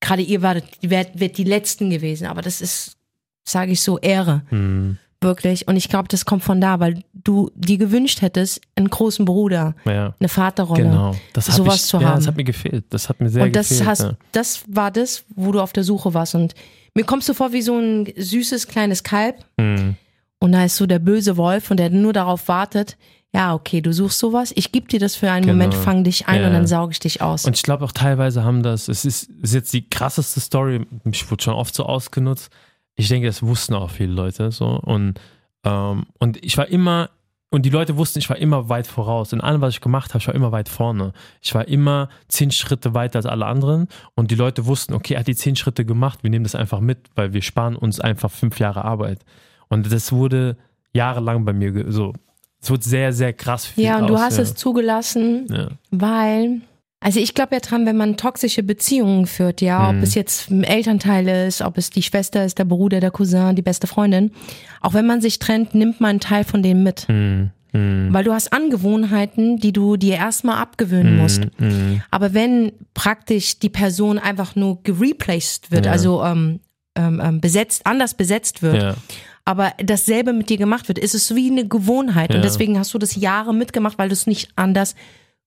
[0.00, 2.96] gerade ihr wartet, ihr werdet, werdet die Letzten gewesen, aber das ist,
[3.44, 4.98] sage ich so, Ehre, Mhm.
[5.22, 5.68] Wirklich.
[5.68, 9.74] Und ich glaube, das kommt von da, weil du dir gewünscht hättest, einen großen Bruder,
[9.84, 10.14] Ja.
[10.18, 10.82] eine Vaterrolle.
[10.84, 11.14] Genau.
[11.32, 12.16] Das sowas ich, zu ja, haben.
[12.18, 12.84] Das hat mir gefehlt.
[12.90, 13.88] Das hat mir sehr Und das gefehlt.
[13.88, 14.12] hast, ja.
[14.32, 16.34] das war das, wo du auf der Suche warst.
[16.34, 16.54] Und
[16.94, 19.36] mir kommst du vor wie so ein süßes kleines Kalb.
[19.56, 19.96] Mhm.
[20.40, 22.96] Und da ist so der böse Wolf und der nur darauf wartet,
[23.34, 25.54] ja, okay, du suchst sowas, ich gebe dir das für einen Genau.
[25.54, 26.48] Moment, fang dich ein Ja.
[26.48, 27.46] und dann sauge ich dich aus.
[27.46, 31.30] Und ich glaube auch teilweise haben das, es ist, ist jetzt die krasseste Story, mich
[31.30, 32.50] wurde schon oft so ausgenutzt.
[32.96, 34.66] Ich denke, das wussten auch viele Leute so.
[34.66, 35.14] Und,
[35.64, 37.10] ähm, und ich war immer,
[37.50, 39.32] und die Leute wussten, ich war immer weit voraus.
[39.32, 41.12] In allem, was ich gemacht habe, ich war immer weit vorne.
[41.40, 43.88] Ich war immer zehn Schritte weiter als alle anderen.
[44.14, 46.80] Und die Leute wussten, okay, er hat die zehn Schritte gemacht, wir nehmen das einfach
[46.80, 49.20] mit, weil wir sparen uns einfach fünf Jahre Arbeit.
[49.68, 50.56] Und das wurde
[50.94, 52.12] jahrelang bei mir so.
[52.60, 55.68] Es wurde sehr, sehr krass viel ja, und du hast es zugelassen, Ja.
[55.90, 56.60] weil,
[57.02, 60.02] also ich glaube ja dran, wenn man toxische Beziehungen führt, ja, ob Mhm.
[60.02, 63.62] es jetzt ein Elternteil ist, ob es die Schwester ist, der Bruder, der Cousin, die
[63.62, 64.30] beste Freundin,
[64.80, 67.08] auch wenn man sich trennt, nimmt man einen Teil von dem mit.
[67.08, 67.50] Mhm.
[67.74, 68.08] Mhm.
[68.12, 71.42] Weil du hast Angewohnheiten, die du dir erstmal abgewöhnen musst.
[71.58, 72.02] Mhm.
[72.10, 75.92] Aber wenn praktisch die Person einfach nur gereplaced wird, Ja.
[75.92, 76.60] also ähm,
[76.96, 78.94] ähm, ähm, besetzt, anders besetzt wird, Ja.
[79.46, 82.30] aber dasselbe mit dir gemacht wird, ist es wie eine Gewohnheit.
[82.30, 82.36] Ja.
[82.36, 84.94] Und deswegen hast du das Jahre mitgemacht, weil du es nicht anders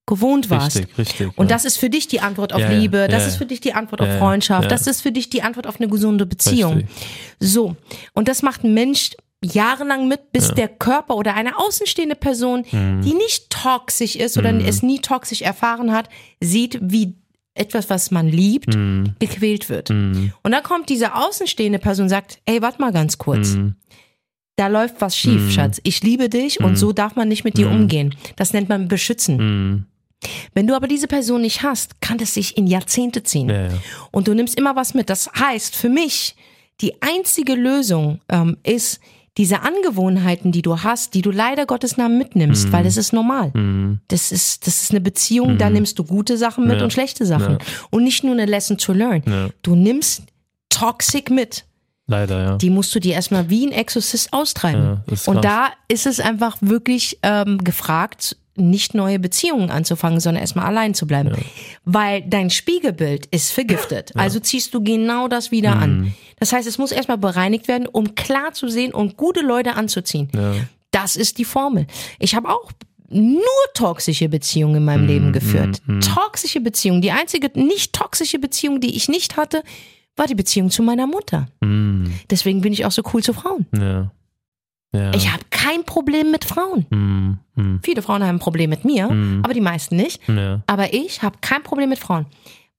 [0.06, 0.78] gewohnt warst.
[0.78, 1.38] Richtig, richtig.
[1.38, 1.56] Und ja.
[1.56, 3.38] das ist für dich die Antwort auf Ja, ja, Liebe, das ja, ist ja.
[3.40, 6.26] für dich die Antwort auf Freundschaft, das ist für dich die Antwort auf eine gesunde
[6.26, 6.76] Beziehung.
[6.76, 6.96] Richtig.
[7.40, 7.76] So.
[8.14, 9.12] Und das macht einen Mensch
[9.44, 14.82] jahrelang mit, bis der Körper oder eine außenstehende Person, die nicht toxisch ist oder es
[14.82, 17.16] nie toxisch erfahren hat, sieht, wie
[17.54, 18.78] etwas, was man liebt,
[19.20, 19.90] gequält wird.
[19.90, 23.58] Und dann kommt diese außenstehende Person und sagt, ey, warte mal ganz kurz.
[24.58, 25.82] Da läuft was schief, Schatz.
[25.84, 28.16] Ich liebe dich und so darf man nicht mit dir umgehen.
[28.38, 29.88] Das nennt man beschützen.
[30.28, 30.50] Mhm.
[30.54, 33.50] Wenn du aber diese Person nicht hast, kann das sich in Jahrzehnte ziehen.
[33.50, 33.74] Ja, ja.
[34.12, 35.10] Und du nimmst immer was mit.
[35.10, 36.36] Das heißt, für mich,
[36.82, 39.00] die einzige Lösung ähm, ist,
[39.38, 43.52] diese Angewohnheiten, die du hast, die du leider Gottes Namen mitnimmst, weil das ist normal.
[44.08, 46.86] Das ist, das ist eine Beziehung, da nimmst du gute Sachen mit Ja.
[46.86, 47.58] und schlechte Sachen.
[47.90, 49.52] Und nicht nur eine Lesson to learn.
[49.62, 50.24] Du nimmst
[50.70, 51.66] Toxic mit.
[52.08, 52.58] Leider, ja.
[52.58, 55.02] Die musst du dir erstmal wie ein Exorzist austreiben.
[55.26, 60.94] Und da ist es einfach wirklich ähm, gefragt, nicht neue Beziehungen anzufangen, sondern erstmal allein
[60.94, 61.32] zu bleiben.
[61.84, 64.12] Weil dein Spiegelbild ist vergiftet.
[64.16, 65.82] Also ziehst du genau das wieder Mhm.
[65.84, 66.14] an.
[66.40, 70.30] Das heißt, es muss erstmal bereinigt werden, um klar zu sehen und gute Leute anzuziehen.
[70.34, 70.54] Ja.
[70.92, 71.88] Das ist die Formel.
[72.20, 72.72] Ich habe auch
[73.10, 73.42] nur
[73.74, 75.82] toxische Beziehungen in meinem Mhm, Leben geführt.
[76.16, 77.02] Toxische Beziehungen.
[77.02, 79.64] Die einzige nicht toxische Beziehung, die ich nicht hatte,
[80.16, 81.48] war die Beziehung zu meiner Mutter.
[81.62, 82.14] Mhm.
[82.30, 83.66] Deswegen bin ich auch so cool zu Frauen.
[83.78, 84.12] Ja.
[84.96, 85.14] Ja.
[85.14, 86.86] Ich habe kein Problem mit Frauen.
[86.90, 87.40] Mhm.
[87.56, 87.80] Mhm.
[87.84, 89.06] Viele Frauen haben ein Problem mit mir,
[89.44, 90.22] aber die meisten nicht.
[90.28, 90.62] Ja.
[90.68, 92.26] Aber ich habe kein Problem mit Frauen.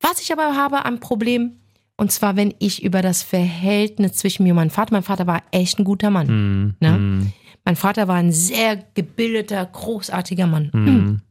[0.00, 1.58] Was ich aber habe, ein Problem,
[1.96, 5.42] und zwar, wenn ich über das Verhältnis zwischen mir und meinem Vater, mein Vater war
[5.50, 6.26] echt ein guter Mann.
[6.26, 6.74] Mhm.
[6.80, 6.90] Ne?
[6.90, 7.32] Mhm.
[7.64, 10.70] Mein Vater war ein sehr gebildeter, großartiger Mann.
[10.72, 11.22] Mhm.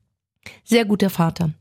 [0.64, 1.52] Sehr guter Vater.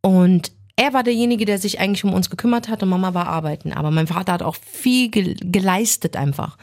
[0.00, 3.72] Und er war derjenige, der sich eigentlich um uns gekümmert hat und Mama war arbeiten.
[3.72, 6.56] Aber mein Vater hat auch viel ge geleistet einfach.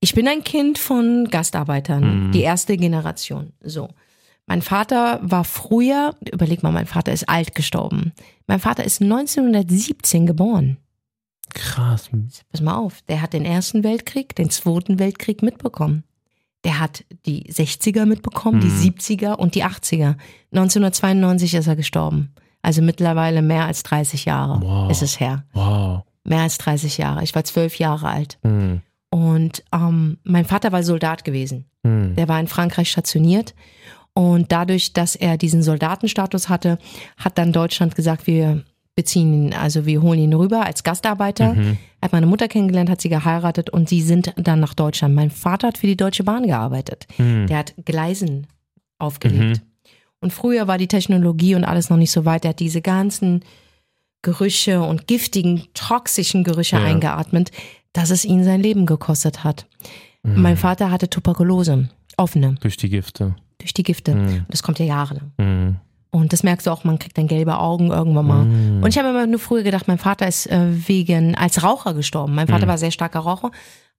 [0.00, 3.52] Ich bin ein Kind von Gastarbeitern, die erste Generation.
[3.62, 3.88] So.
[4.46, 8.12] Mein Vater war früher, überleg mal, mein Vater ist alt gestorben.
[8.46, 10.76] Mein Vater ist 1917 geboren.
[11.54, 12.10] Krass.
[12.52, 16.04] Pass mal auf, der hat den Ersten Weltkrieg, den Zweiten Weltkrieg mitbekommen.
[16.64, 20.16] Der hat die 60er mitbekommen, die 70er und die 80er.
[20.52, 22.32] 1992 ist er gestorben.
[22.62, 24.90] Also mittlerweile mehr als 30 Jahre Wow.
[24.90, 25.44] ist es her.
[25.52, 26.02] Wow.
[26.24, 27.22] Mehr als 30 Jahre.
[27.22, 28.38] Ich war zwölf Jahre alt.
[28.42, 28.82] Mhm.
[29.16, 31.64] Und ähm, mein Vater war Soldat gewesen.
[31.82, 32.16] Mhm.
[32.16, 33.54] Der war in Frankreich stationiert.
[34.12, 36.78] Und dadurch, dass er diesen Soldatenstatus hatte,
[37.16, 38.62] hat dann Deutschland gesagt, wir
[38.94, 41.54] beziehen ihn, also wir holen ihn rüber als Gastarbeiter.
[41.54, 41.78] Mhm.
[42.00, 45.14] Er hat meine Mutter kennengelernt, hat sie geheiratet und sie sind dann nach Deutschland.
[45.14, 47.06] Mein Vater hat für die Deutsche Bahn gearbeitet.
[47.16, 47.46] Mhm.
[47.46, 48.46] Der hat Gleisen
[48.98, 49.62] aufgelegt.
[50.20, 52.44] Und früher war die Technologie und alles noch nicht so weit.
[52.44, 53.40] Er hat diese ganzen
[54.20, 56.84] Gerüche und giftigen, toxischen Gerüche Ja.
[56.84, 57.50] eingeatmet,
[57.96, 59.66] dass es ihn sein Leben gekostet hat.
[60.22, 60.42] Mhm.
[60.42, 63.34] Mein Vater hatte Tuberkulose, offene, Durch die Gifte.
[63.58, 64.14] durch die Gifte.
[64.14, 64.46] Mhm.
[64.48, 65.32] Das kommt ja jahrelang.
[65.38, 65.76] Mhm.
[66.10, 68.44] Und das merkst du auch, man kriegt dann gelbe Augen irgendwann mal.
[68.44, 68.82] Mhm.
[68.82, 72.34] Und ich habe immer nur früher gedacht, mein Vater ist äh, wegen als Raucher gestorben.
[72.34, 72.52] Mein Mhm.
[72.52, 73.50] Vater war sehr starker Raucher,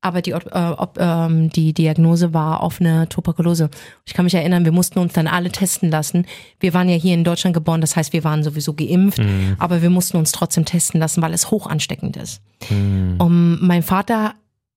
[0.01, 0.38] aber die, äh,
[0.77, 3.69] ob, ähm, die Diagnose war offene Tuberkulose.
[4.05, 6.25] Ich kann mich erinnern, wir mussten uns dann alle testen lassen.
[6.60, 9.55] Wir waren ja hier in Deutschland geboren, das heißt, wir waren sowieso geimpft, Mhm.
[9.60, 12.41] aber wir mussten uns trotzdem testen lassen, weil es hoch ansteckend ist.
[12.69, 14.33] Und mein Vater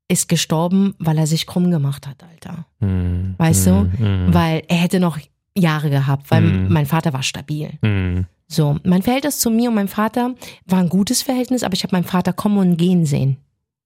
[0.08, 2.64] ist gestorben, weil er sich krumm gemacht hat, Alter.
[2.80, 3.34] Mhm.
[3.38, 3.72] Weißt du?
[3.98, 4.28] Mhm.
[4.34, 5.18] Weil er hätte noch
[5.56, 6.72] Jahre gehabt, weil Mhm.
[6.72, 7.70] mein Vater war stabil.
[7.82, 8.26] Mhm.
[8.48, 10.34] So, mein Verhältnis zu mir und meinem Vater
[10.66, 13.36] war ein gutes Verhältnis, aber ich habe meinen Vater kommen und gehen sehen.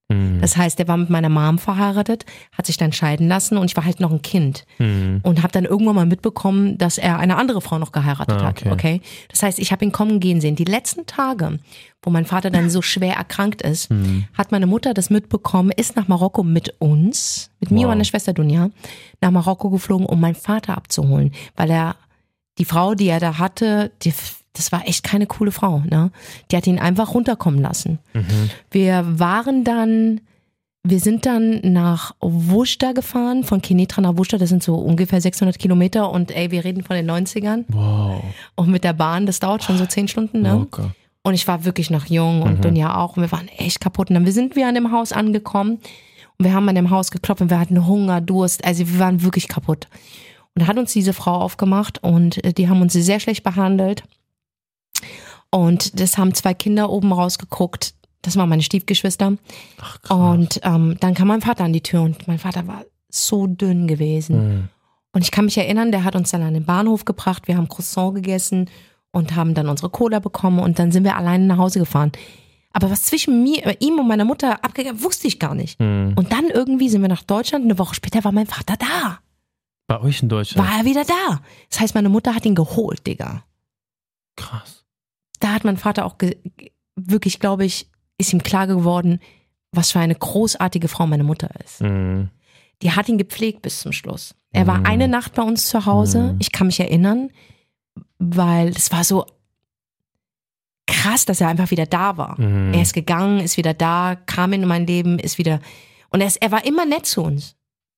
[0.08, 0.40] Mhm.
[0.42, 3.76] Das heißt, er war mit meiner Mom verheiratet, hat sich dann scheiden lassen und ich
[3.76, 5.20] war halt noch ein Kind Mhm.
[5.22, 8.60] und habe dann irgendwann mal mitbekommen, dass er eine andere Frau noch geheiratet Ah, hat.
[8.66, 8.70] okay.
[8.72, 10.56] Okay, das heißt, ich habe ihn kommen gehen sehen.
[10.56, 11.58] Die letzten Tage,
[12.02, 14.24] wo mein Vater dann so schwer erkrankt ist, Mhm.
[14.34, 17.84] hat meine Mutter das mitbekommen, ist nach Marokko mit uns, mit mir Wow.
[17.84, 18.68] und meiner Schwester Dunja,
[19.22, 21.96] nach Marokko geflogen, um meinen Vater abzuholen, weil er
[22.58, 24.12] die Frau, die er da hatte, die,
[24.54, 26.10] das war echt keine coole Frau, ne?
[26.50, 27.98] Die hat ihn einfach runterkommen lassen.
[28.70, 30.20] Wir waren dann,
[30.82, 35.58] wir sind dann nach Wusta gefahren, von Kinetra nach Wusta, das sind so ungefähr 600
[35.58, 38.22] Kilometer und ey, wir reden von den 90ern Wow.
[38.54, 40.52] und mit der Bahn, das dauert schon so 10 Stunden, ne?
[40.52, 40.94] Locker.
[41.26, 43.16] Und ich war wirklich noch jung und Dunja auch.
[43.16, 44.10] Und wir waren echt kaputt.
[44.10, 45.78] Und dann sind wir an dem Haus angekommen
[46.36, 48.62] und wir haben an dem Haus geklopft und wir hatten Hunger, Durst.
[48.62, 49.88] Also wir waren wirklich kaputt.
[50.54, 54.02] Und da hat uns diese Frau aufgemacht und äh, die haben uns sehr schlecht behandelt.
[55.50, 57.94] Und das haben zwei Kinder oben rausgeguckt.
[58.22, 59.36] Das waren meine Stiefgeschwister.
[59.80, 60.10] Ach.
[60.34, 63.86] Und ähm, dann kam mein Vater an die Tür und mein Vater war so dünn
[63.86, 64.48] gewesen.
[64.48, 64.68] Mhm.
[65.12, 67.68] Und ich kann mich erinnern, der hat uns dann an den Bahnhof gebracht, wir haben
[67.68, 68.68] Croissant gegessen
[69.12, 72.10] und haben dann unsere Cola bekommen und dann sind wir alleine nach Hause gefahren.
[72.72, 75.78] Aber was zwischen mir, äh, ihm und meiner Mutter abgegangen, wusste ich gar nicht.
[75.78, 76.14] Mhm.
[76.16, 79.20] Und dann irgendwie sind wir nach Deutschland, eine Woche später war mein Vater da.
[79.86, 80.68] Bei euch in Deutschland?
[80.68, 81.40] War er wieder da.
[81.70, 83.44] Das heißt, meine Mutter hat ihn geholt, Digga.
[84.36, 84.73] Krass.
[85.40, 86.16] Da hat mein Vater auch
[86.96, 89.20] wirklich, glaube ich, ist ihm klar geworden,
[89.72, 91.80] was für eine großartige Frau meine Mutter ist.
[91.80, 92.30] Mhm.
[92.82, 94.34] die hat ihn gepflegt bis zum Schluss.
[94.52, 96.36] Er war eine Nacht bei uns zu Hause.
[96.38, 97.30] Ich kann mich erinnern,
[98.18, 99.26] weil es war so
[100.86, 102.38] krass, dass er einfach wieder da war.
[102.72, 105.60] Er ist gegangen, ist wieder da, kam in mein Leben, ist wieder.
[106.10, 107.56] Und er, ist, er war immer nett zu uns.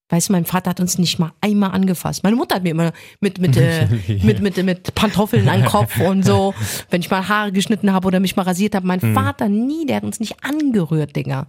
[0.09, 2.23] Weißt du, mein Vater hat uns nicht mal einmal angefasst.
[2.23, 3.89] Meine Mutter hat mir immer mit, mit, äh,
[4.23, 6.55] mit, mit, mit Pantoffeln an den Kopf und so,
[6.91, 8.87] wenn ich mal Haare geschnitten habe oder mich mal rasiert habe.
[8.87, 11.49] Mein Vater nie, der hat uns nicht angerührt, Dinger.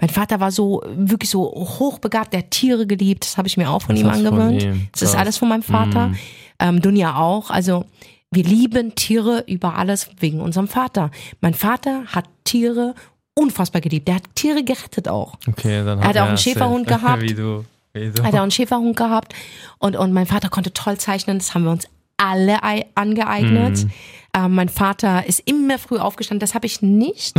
[0.00, 3.70] Mein Vater war so, wirklich so hochbegabt, der hat Tiere geliebt, das habe ich mir
[3.70, 4.62] auch von Das ihm ist von angewöhnt.
[4.64, 6.12] ihm, das ist alles von meinem Vater.
[6.58, 7.50] Ähm, Dunja auch.
[7.50, 7.84] Also
[8.32, 11.12] wir lieben Tiere über alles wegen unserem Vater.
[11.40, 12.96] Mein Vater hat Tiere
[13.34, 14.08] unfassbar geliebt.
[14.08, 15.34] Der hat Tiere gerettet auch.
[15.46, 17.22] Okay, dann Er hat auch einen Schäferhund gehabt.
[17.28, 17.64] Wie du.
[17.94, 18.22] Wie du.
[18.22, 19.34] Hat er auch einen Schäferhund gehabt.
[19.78, 21.38] Und, und mein Vater konnte toll zeichnen.
[21.38, 23.84] Das haben wir uns alle ei- angeeignet.
[23.84, 23.90] Mhm.
[24.36, 26.40] Ähm, mein Vater ist immer früh aufgestanden.
[26.40, 27.34] Das habe ich nicht.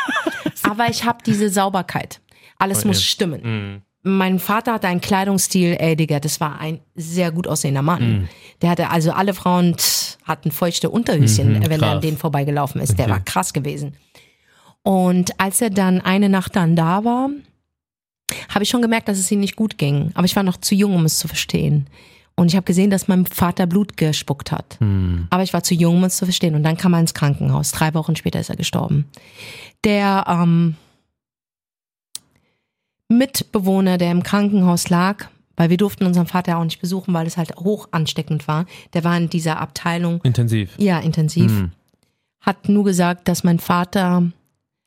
[0.62, 2.20] Aber ich habe diese Sauberkeit.
[2.58, 3.40] Alles muss stimmen.
[3.42, 3.82] Mhm.
[4.08, 8.02] Mein Vater hatte einen Kleidungsstil, ey Digga, das war ein sehr gut aussehender Mann.
[8.20, 8.28] Mhm.
[8.62, 12.98] Der hatte, also alle Frauen tss, hatten feuchte Unterhöschen, wenn er an denen vorbeigelaufen ist.
[12.98, 13.96] Der war krass gewesen.
[14.82, 17.30] Und als er dann eine Nacht dann da war,
[18.56, 20.12] habe ich schon gemerkt, dass es ihm nicht gut ging.
[20.14, 21.88] Aber ich war noch zu jung, um es zu verstehen.
[22.36, 24.78] Und ich habe gesehen, dass mein Vater Blut gespuckt hat.
[25.28, 26.54] Aber ich war zu jung, um es zu verstehen.
[26.54, 27.72] Und dann kam er ins Krankenhaus.
[27.72, 29.04] Drei Wochen später ist er gestorben.
[29.84, 30.74] Der ähm,
[33.10, 35.26] Mitbewohner, der im Krankenhaus lag,
[35.58, 38.64] weil wir durften unseren Vater auch nicht besuchen, weil es halt hoch ansteckend war.
[38.94, 40.70] Der war in dieser Abteilung, Intensiv.
[40.78, 41.52] ja, intensiv.
[41.52, 41.72] Mhm.
[42.40, 44.32] Hat nur gesagt, dass mein Vater,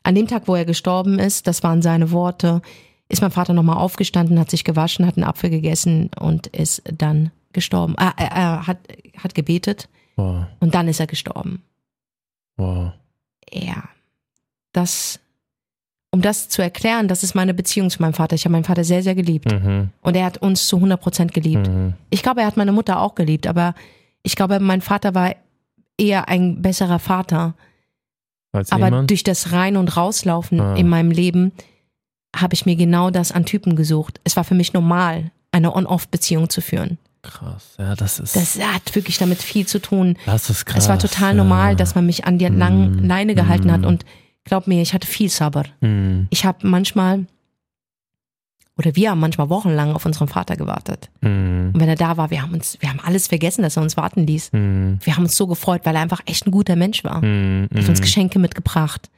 [0.02, 2.64] an dem Tag, wo er gestorben ist, das waren seine Worte,
[3.10, 7.32] ist mein Vater nochmal aufgestanden, hat sich gewaschen, hat einen Apfel gegessen und ist dann
[7.54, 7.96] gestorben.
[7.98, 8.78] Ah, er, er hat,
[9.22, 10.46] hat gebetet Wow.
[10.60, 11.64] und dann ist er gestorben.
[12.58, 12.92] Wow.
[13.52, 13.84] Ja.
[14.74, 15.20] Das,
[16.12, 18.36] um das zu erklären, das ist meine Beziehung zu meinem Vater.
[18.36, 19.52] Ich habe meinen Vater sehr, sehr geliebt.
[19.52, 19.90] Mhm.
[20.02, 21.68] Und er hat uns zu 100 Prozent geliebt.
[21.68, 21.94] Mhm.
[22.10, 23.74] Ich glaube, er hat meine Mutter auch geliebt, aber
[24.24, 25.34] ich glaube, mein Vater war
[25.98, 27.56] eher ein besserer Vater.
[28.52, 29.08] Als Aber Ehemann?
[29.08, 30.76] durch das Rein- und Rauslaufen Ah.
[30.76, 31.52] in meinem Leben
[32.36, 34.20] habe ich mir genau das an Typen gesucht.
[34.24, 36.98] Es war für mich normal, eine On-Off-Beziehung zu führen.
[37.22, 37.76] Krass.
[37.78, 38.36] Ja, das ist.
[38.36, 40.18] Das hat wirklich damit viel zu tun.
[40.26, 40.84] das ist krass.
[40.84, 41.76] es war total normal, ja.
[41.76, 43.06] dass man mich an die langen Mm.
[43.06, 43.82] Leine gehalten hat.
[43.82, 43.86] Mm.
[43.86, 44.06] Und
[44.46, 45.66] glaub mir, ich hatte viel Sabber.
[45.82, 46.28] Mhm.
[46.30, 47.26] Ich habe manchmal,
[48.78, 51.10] oder wir haben manchmal wochenlang auf unseren Vater gewartet.
[51.20, 51.72] Mhm.
[51.74, 53.98] Und wenn er da war, wir haben uns, wir haben alles vergessen, dass er uns
[53.98, 54.54] warten ließ.
[54.54, 55.00] Mhm.
[55.04, 57.22] Wir haben uns so gefreut, weil er einfach echt ein guter Mensch war.
[57.22, 57.68] Mhm.
[57.72, 59.10] Er hat uns Geschenke mitgebracht.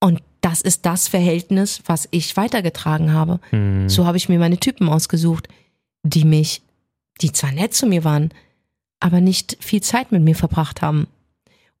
[0.00, 3.40] Und das ist das Verhältnis, was ich weitergetragen habe.
[3.50, 3.88] Mhm.
[3.88, 5.48] So habe ich mir meine Typen ausgesucht,
[6.02, 6.62] die mich,
[7.20, 8.30] die zwar nett zu mir waren,
[9.00, 11.06] aber nicht viel Zeit mit mir verbracht haben.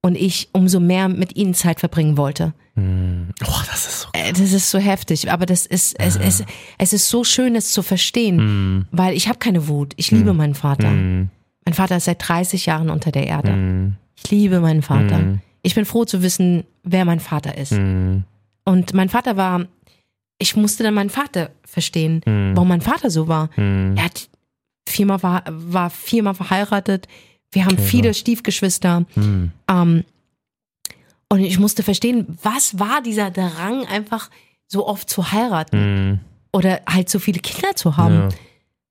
[0.00, 2.52] Und ich umso mehr mit ihnen Zeit verbringen wollte.
[2.76, 3.30] Mhm.
[3.44, 4.08] Oh, das ist so.
[4.12, 6.44] Äh, Das ist so heftig, aber das ist, es, es,
[6.78, 8.86] es ist so schön, es zu verstehen, Mhm.
[8.92, 9.94] weil ich habe keine Wut.
[9.96, 10.88] Ich liebe meinen Vater.
[10.90, 11.30] Mhm.
[11.64, 13.50] Mein Vater ist seit 30 Jahren unter der Erde.
[13.52, 13.96] Mhm.
[14.16, 15.18] Ich liebe meinen Vater.
[15.18, 15.40] Mhm.
[15.62, 17.72] Ich bin froh zu wissen, wer mein Vater ist.
[18.68, 19.66] Und mein Vater war,
[20.38, 22.52] ich musste dann meinen Vater verstehen, Mhm.
[22.54, 23.48] warum mein Vater so war.
[23.56, 23.94] Mhm.
[23.96, 24.28] Er hat
[24.88, 27.08] viermal war, war viermal verheiratet.
[27.52, 28.18] Wir haben Okay, viele krass.
[28.18, 29.04] Stiefgeschwister.
[29.14, 29.52] Mhm.
[29.70, 30.04] Ähm,
[31.30, 34.30] und ich musste verstehen, was war dieser Drang, einfach
[34.66, 35.78] so oft zu heiraten
[36.10, 36.20] Mhm.
[36.52, 38.14] oder halt so viele Kinder zu haben.
[38.14, 38.28] Ja,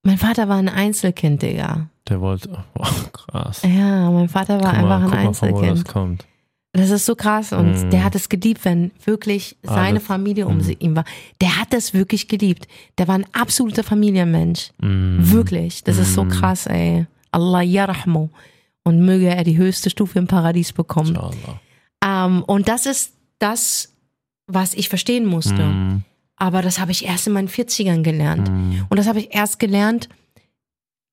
[0.04, 1.88] Mein Vater war ein Einzelkind, Digga.
[2.08, 2.64] der wollte.
[2.78, 3.62] Oh, krass.
[3.62, 5.88] Ja, mein Vater war Guck einfach mal, ein guck mal, von wo das Einzelkind.
[5.92, 6.26] kommt.
[6.72, 7.90] Das ist so krass und Mhm.
[7.90, 10.02] der hat es geliebt, wenn wirklich seine Alles.
[10.04, 10.60] Familie um Mhm.
[10.60, 11.04] sie- ihn war.
[11.40, 12.68] Der hat das wirklich geliebt.
[12.98, 14.70] Der war ein absoluter Familienmensch.
[14.80, 15.30] Mhm.
[15.32, 15.82] Wirklich.
[15.84, 16.28] Das ist so Mhm.
[16.28, 17.06] krass, ey.
[17.32, 18.28] Allah yarahmu.
[18.84, 21.18] Und möge er die höchste Stufe im Paradies bekommen.
[22.04, 23.94] Ähm, und das ist das,
[24.46, 25.62] was ich verstehen musste.
[25.64, 26.02] Mhm.
[26.36, 28.50] Aber das habe ich erst in meinen 40ern gelernt.
[28.50, 28.86] Mhm.
[28.88, 30.08] Und das habe ich erst gelernt,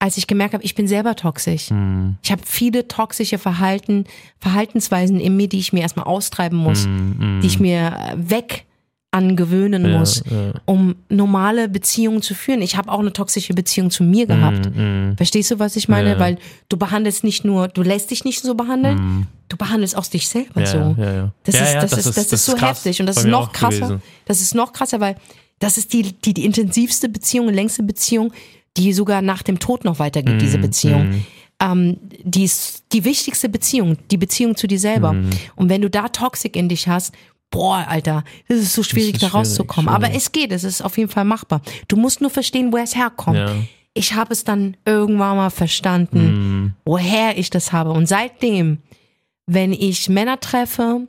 [0.06, 1.72] als ich gemerkt habe, ich bin selber toxisch.
[1.72, 2.18] Mhm.
[2.24, 4.06] Ich habe viele toxische Verhalten,
[4.39, 7.39] Verhaltensweisen in mir, die ich mir erstmal austreiben muss, Mhm.
[7.41, 8.65] die ich mir äh, weg
[9.12, 10.54] angewöhnen ja, muss, Ja.
[10.65, 12.62] um normale Beziehungen zu führen.
[12.62, 14.76] Ich habe auch eine toxische Beziehung zu mir gehabt.
[14.76, 15.13] Mhm.
[15.18, 16.12] Verstehst du, was ich meine?
[16.12, 16.20] Ja.
[16.20, 16.38] Weil
[16.70, 19.28] du behandelst nicht nur, du lässt dich nicht so behandeln, Mhm.
[19.50, 20.96] du behandelst auch dich selber so.
[21.00, 21.32] ja, ja.
[21.46, 22.70] Das, Ja, ist, das, ist, das, ist so krass.
[22.86, 23.80] heftig und das ist noch krasser.
[23.88, 24.02] gewesen.
[24.26, 25.15] Das ist noch krasser, weil
[25.60, 28.34] das ist die, die, die intensivste Beziehung, längste Beziehung,
[28.78, 31.10] die sogar nach dem Tod noch weitergeht, diese Mhm, Beziehung.
[31.10, 31.26] mhm.
[31.62, 35.14] Ähm, die ist die wichtigste Beziehung, die Beziehung zu dir selber.
[35.14, 35.30] Mhm.
[35.56, 37.14] Und wenn du da Toxik in dich hast,
[37.50, 39.88] boah, Alter, das ist so schwierig, ist da schwierig, rauszukommen.
[39.90, 40.22] Aber schwierig.
[40.24, 41.62] es geht, es ist auf jeden Fall machbar.
[41.88, 43.38] Du musst nur verstehen, woher es herkommt.
[43.38, 43.56] Ja.
[43.94, 46.26] Ich habe es dann irgendwann mal verstanden,
[46.64, 46.74] Mhm.
[46.84, 47.92] woher ich das habe.
[47.92, 48.80] Und seitdem,
[49.46, 51.08] wenn ich Männer treffe,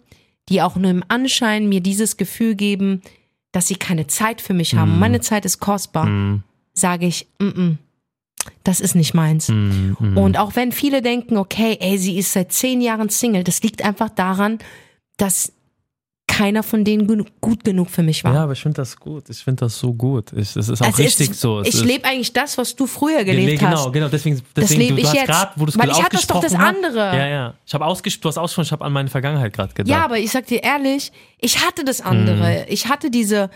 [0.48, 3.02] die auch nur im Anschein mir dieses Gefühl geben,
[3.50, 6.42] dass sie keine Zeit für mich haben, meine Zeit ist kostbar, Mhm.
[6.76, 7.76] Sage ich, mm -mm,
[8.64, 9.48] das ist nicht meins.
[9.48, 9.96] Mhm.
[10.16, 13.84] Und auch wenn viele denken, okay, ey, sie ist seit zehn Jahren Single, das liegt
[13.84, 14.58] einfach daran,
[15.16, 15.52] dass
[16.28, 17.06] keiner von denen
[17.40, 18.34] gut genug für mich war.
[18.34, 19.30] Ja, aber ich finde das gut.
[19.30, 20.32] Ich finde das so gut.
[20.32, 21.60] Ich, es ist auch Es richtig ist, so.
[21.60, 23.92] Es ich lebe eigentlich das, was du früher gelebt nee, genau, hast.
[23.92, 24.08] genau.
[24.08, 25.26] Deswegen, Das deswegen lebe du, ich jetzt.
[25.26, 26.98] grad, wo du es Weil ich hatte doch das andere.
[26.98, 27.54] Ja, ja.
[27.64, 29.90] Ich habe ausgesprochen, du hast ausgesprochen, ich habe an meine Vergangenheit gerade gedacht.
[29.90, 32.36] Ja, aber ich sag dir ehrlich, ich hatte das andere.
[32.36, 32.64] Mhm.
[32.68, 33.48] Ich hatte diese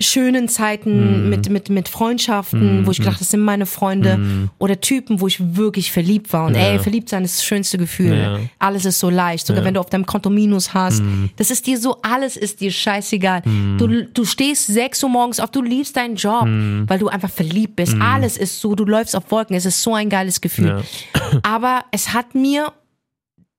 [0.00, 2.86] schönen Zeiten mit, mit, mit Freundschaften, Mhm.
[2.86, 4.48] wo ich gedacht, das sind meine Freunde.
[4.58, 6.46] Oder Typen, wo ich wirklich verliebt war.
[6.46, 6.60] Und Ja.
[6.60, 8.16] ey, verliebt sein ist das schönste Gefühl.
[8.16, 8.38] Ja.
[8.60, 9.46] Alles ist so leicht.
[9.46, 11.02] Sogar wenn du auf deinem Konto Minus hast.
[11.36, 13.42] Das ist dir so, alles ist dir scheißegal.
[13.78, 16.44] Du, du stehst sechs Uhr morgens auf, du liebst deinen Job,
[16.86, 17.96] weil du einfach verliebt bist.
[18.00, 19.56] Alles ist so, du läufst auf Wolken.
[19.56, 20.66] Es ist so ein geiles Gefühl.
[20.68, 21.40] Ja.
[21.42, 22.72] Aber es hat mir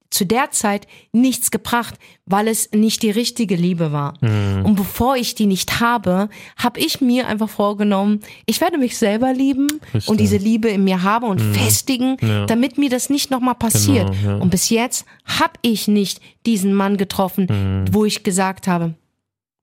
[0.10, 1.96] zu der Zeit nichts gebracht,
[2.26, 4.14] weil es nicht die richtige Liebe war.
[4.22, 4.66] Mhm.
[4.66, 9.34] Und bevor ich die nicht habe, habe ich mir einfach vorgenommen, ich werde mich selber
[9.34, 10.08] lieben Richtig.
[10.08, 10.12] Mhm.
[10.12, 12.46] und diese Liebe in mir haben und festigen, Ja.
[12.46, 14.12] damit mir das nicht nochmal passiert.
[14.12, 14.42] Genau, ja.
[14.42, 18.94] Und bis jetzt habe ich nicht diesen Mann getroffen, wo ich gesagt habe,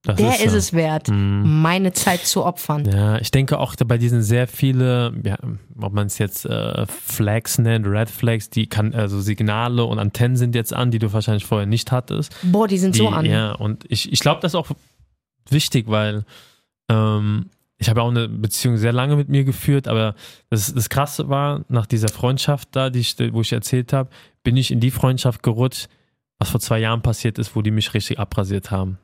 [0.06, 0.56] Das der ist, so.
[0.56, 1.60] es wert, Mhm.
[1.62, 2.84] meine Zeit zu opfern.
[2.84, 5.36] Ja, ich denke auch bei diesen sehr viele, ja,
[5.80, 10.36] ob man es jetzt äh, Flags nennt, Red Flags, die kann, also Signale und Antennen
[10.36, 12.34] sind jetzt an, die du wahrscheinlich vorher nicht hattest.
[12.42, 13.26] Boah, die sind Die, so an.
[13.26, 14.68] Ja, und ich, ich glaube, das ist auch
[15.50, 16.24] wichtig, weil
[16.88, 17.46] ähm,
[17.78, 20.14] ich habe ja auch eine Beziehung sehr lange mit mir geführt, aber
[20.50, 24.08] das, das Krasse war, nach dieser Freundschaft da, die ich, wo ich erzählt habe,
[24.42, 25.88] bin ich in die Freundschaft gerutscht,
[26.38, 28.98] was vor zwei Jahren passiert ist, wo die mich richtig abrasiert haben.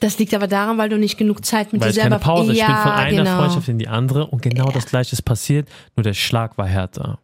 [0.00, 2.36] Das liegt aber daran, weil du nicht genug Zeit mit Weil dir ich selber keine
[2.36, 3.36] Pause, ich ja, bin von einer genau.
[3.38, 7.18] Freundschaft in die andere und genau das gleiche ist passiert, nur der Schlag war härter.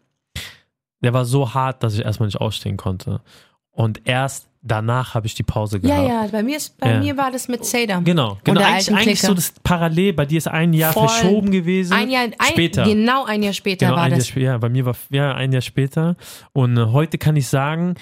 [1.02, 3.20] Der war so hart, dass ich erstmal nicht ausstehen konnte.
[3.70, 6.08] Und erst danach habe ich die Pause Ja, gehabt.
[6.08, 6.98] ja, bei mir, ist, bei Ja.
[7.00, 8.04] mir war das mit Sadam.
[8.04, 8.60] Genau, genau.
[8.60, 11.08] Eigentlich, eigentlich so das Parallel, bei dir ist ein Jahr Voll.
[11.08, 11.92] verschoben gewesen.
[11.92, 12.84] Ein Jahr, ein, später.
[12.84, 14.28] Genau ein Jahr später Genau, war Jahr das.
[14.28, 14.46] später.
[14.46, 16.16] Ja, bei mir war ja ein Jahr später.
[16.52, 17.94] Und äh, heute kann ich sagen,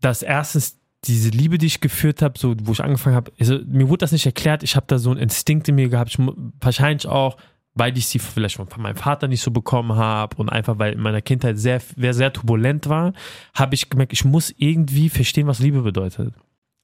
[0.00, 3.88] dass erstens diese Liebe, die ich geführt habe, so wo ich angefangen habe, also, mir
[3.88, 4.62] wurde das nicht erklärt.
[4.62, 6.10] Ich habe da so einen Instinkt in mir gehabt.
[6.10, 6.26] Ich,
[6.60, 7.36] wahrscheinlich auch,
[7.74, 11.00] weil ich sie vielleicht von meinem Vater nicht so bekommen habe und einfach weil in
[11.00, 13.12] meiner Kindheit sehr, sehr turbulent war,
[13.54, 16.34] habe ich gemerkt, ich muss irgendwie verstehen, was Liebe bedeutet.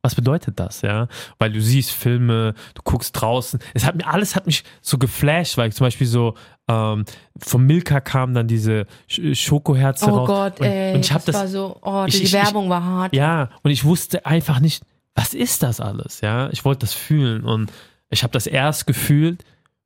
[0.04, 1.08] Was bedeutet das, ja?
[1.38, 3.58] Weil du siehst Filme, du guckst draußen.
[3.72, 6.34] Es hat mir alles hat mich so geflasht, weil ich zum Beispiel so
[6.68, 7.06] ähm,
[7.38, 10.26] von Milka kam dann diese Sch Schokoherze Oh raus.
[10.26, 10.94] Gott, und, ey.
[10.94, 13.14] und ich habe das, das, war so, oh, ich- die ich- Werbung war hart.
[13.14, 16.50] ja, und ich wusste einfach nicht, was ist das alles, ja?
[16.50, 17.72] Ich wollte das fühlen und
[18.10, 19.42] ich habe das erst gefühlt,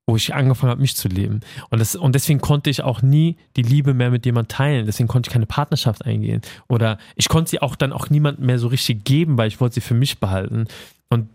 [0.08, 1.40] wo ich angefangen habe, mich zu leben.
[1.68, 4.86] Und, das, und deswegen konnte ich auch nie die Liebe mehr mit jemand teilen.
[4.86, 6.40] Deswegen konnte ich keine Partnerschaft eingehen.
[6.66, 9.74] Oder ich konnte sie auch dann auch niemand mehr so richtig geben, weil ich wollte
[9.74, 10.66] sie für mich behalten.
[11.10, 11.28] Und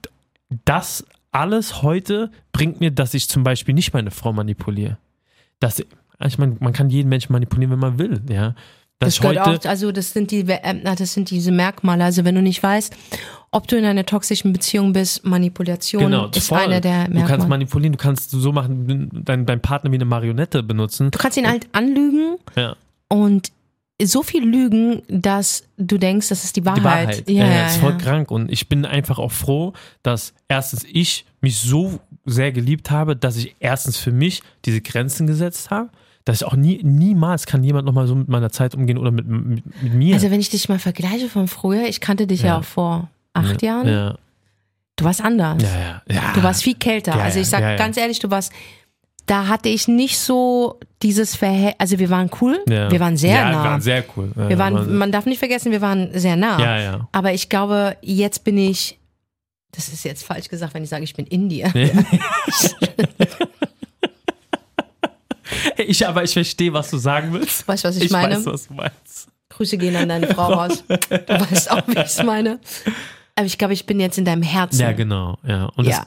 [0.65, 4.97] das alles heute bringt mir, dass ich zum Beispiel nicht meine Frau manipuliere.
[5.59, 5.79] Dass,
[6.25, 8.55] ich meine, man kann jeden Menschen manipulieren, wenn man will, ja.
[8.99, 12.03] Dass Das gehört auch, also das sind die, äh, das sind diese Merkmale.
[12.03, 12.95] Also wenn du nicht weißt,
[13.51, 16.60] ob du in einer toxischen Beziehung bist, Manipulation Genau, ist voll.
[16.60, 17.49] eine der Du kannst Merkmale.
[17.49, 21.12] manipulieren, du kannst so machen, deinen deinen Partner wie eine Marionette benutzen.
[21.12, 22.75] Du kannst ihn halt anlügen Ja,
[23.10, 23.51] und
[24.01, 26.79] so viel lügen, dass du denkst, das ist die Wahrheit.
[26.79, 27.29] die Wahrheit.
[27.29, 27.97] Ja, Ja, ja, ja, ist voll ja.
[27.97, 28.32] krank.
[28.32, 33.38] Und ich bin einfach auch froh, dass erstens ich mich so sehr geliebt habe, dass
[33.38, 35.89] ich erstens für mich diese Grenzen gesetzt habe.
[36.25, 39.27] Dass ich auch nie, niemals kann jemand nochmal so mit meiner Zeit umgehen oder mit,
[39.27, 40.13] mit, mit mir.
[40.15, 42.59] Also wenn ich dich mal vergleiche von früher, ich kannte dich ja, Ja.
[42.59, 43.88] auch vor acht Jahren.
[43.88, 44.15] ja,
[44.95, 45.62] Du warst anders.
[45.63, 46.33] ja, ja, ja.
[46.33, 47.17] Du warst viel kälter.
[47.17, 47.77] Ja, also ich sag ja, ja.
[47.77, 48.53] ganz ehrlich, du warst,
[49.25, 52.91] da hatte ich nicht so dieses Verhältnis, also wir waren cool, ja.
[52.91, 53.63] wir waren sehr ja, nah.
[53.63, 54.31] Wir waren sehr cool.
[54.36, 56.59] Ja, wir waren, man darf nicht vergessen, wir waren sehr nah.
[56.59, 57.07] ja, ja.
[57.12, 58.99] Aber ich glaube, jetzt bin ich,
[59.71, 61.71] das ist jetzt falsch gesagt, wenn ich sage, ich bin in dir.
[65.78, 67.67] Ich, aber ich verstehe, was du sagen willst.
[67.67, 68.36] Weißt du, was ich, Ich meine?
[68.38, 69.28] weiß, was du meinst.
[69.49, 70.84] Grüße gehen an deine Frau raus.
[70.88, 70.97] Du
[71.28, 72.60] weißt auch, wie ich es meine.
[73.36, 74.80] Aber ich glaube, ich bin jetzt in deinem Herzen.
[74.82, 75.38] Ja, genau.
[75.45, 75.65] Ja.
[75.76, 76.06] Und Ja.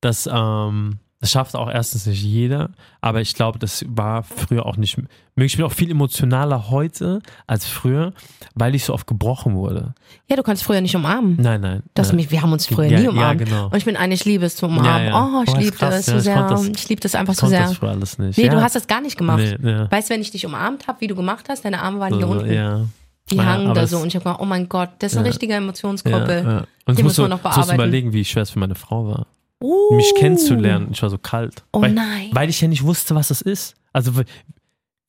[0.00, 4.66] das, das, ähm, das schafft auch erstens nicht jeder, aber ich glaube, das war früher
[4.66, 5.52] auch nicht möglich.
[5.52, 8.12] Ich bin auch viel emotionaler heute als früher,
[8.56, 9.94] weil ich so oft gebrochen wurde.
[10.28, 11.36] Ja, du kannst früher nicht umarmen.
[11.40, 11.82] Nein, nein.
[11.94, 12.16] Das nein.
[12.16, 13.38] mich, wir haben uns früher Ja, nie ja, umarmt.
[13.44, 13.66] genau.
[13.66, 14.84] Und ich bin eigentlich, ich liebe es zu umarmen.
[14.84, 15.24] Ja, ja.
[15.38, 16.34] Oh, ich Oh, liebe das ja, so ich sehr.
[16.34, 17.62] konnte das- ich liebe das einfach Ich so sehr.
[17.62, 18.36] das früher alles nicht.
[18.36, 18.50] Nee, ja.
[18.54, 19.38] du hast das gar nicht gemacht.
[19.60, 19.90] Nee, ja.
[19.90, 22.26] Weißt du, wenn ich dich umarmt habe, wie du gemacht hast, deine Arme waren hier
[22.26, 22.52] So, unten.
[22.52, 22.84] ja.
[23.30, 23.98] Die Ja, hangen da so.
[23.98, 25.30] Und ich habe gedacht, oh mein Gott, das ist ein Ja.
[25.30, 26.42] richtiger Ja, Emotionskoppel.
[26.44, 26.64] ja.
[26.84, 27.74] Und Den musst muss man du, noch musst du bearbeiten.
[27.80, 29.26] überlegen, wie schwer es für meine Frau war.
[29.62, 29.94] Uh.
[29.94, 30.88] Mich kennenzulernen.
[30.92, 31.64] Ich war so kalt.
[31.72, 32.28] Oh weil, nein.
[32.32, 33.74] Weil ich ja nicht wusste, was das ist.
[33.92, 34.12] Also,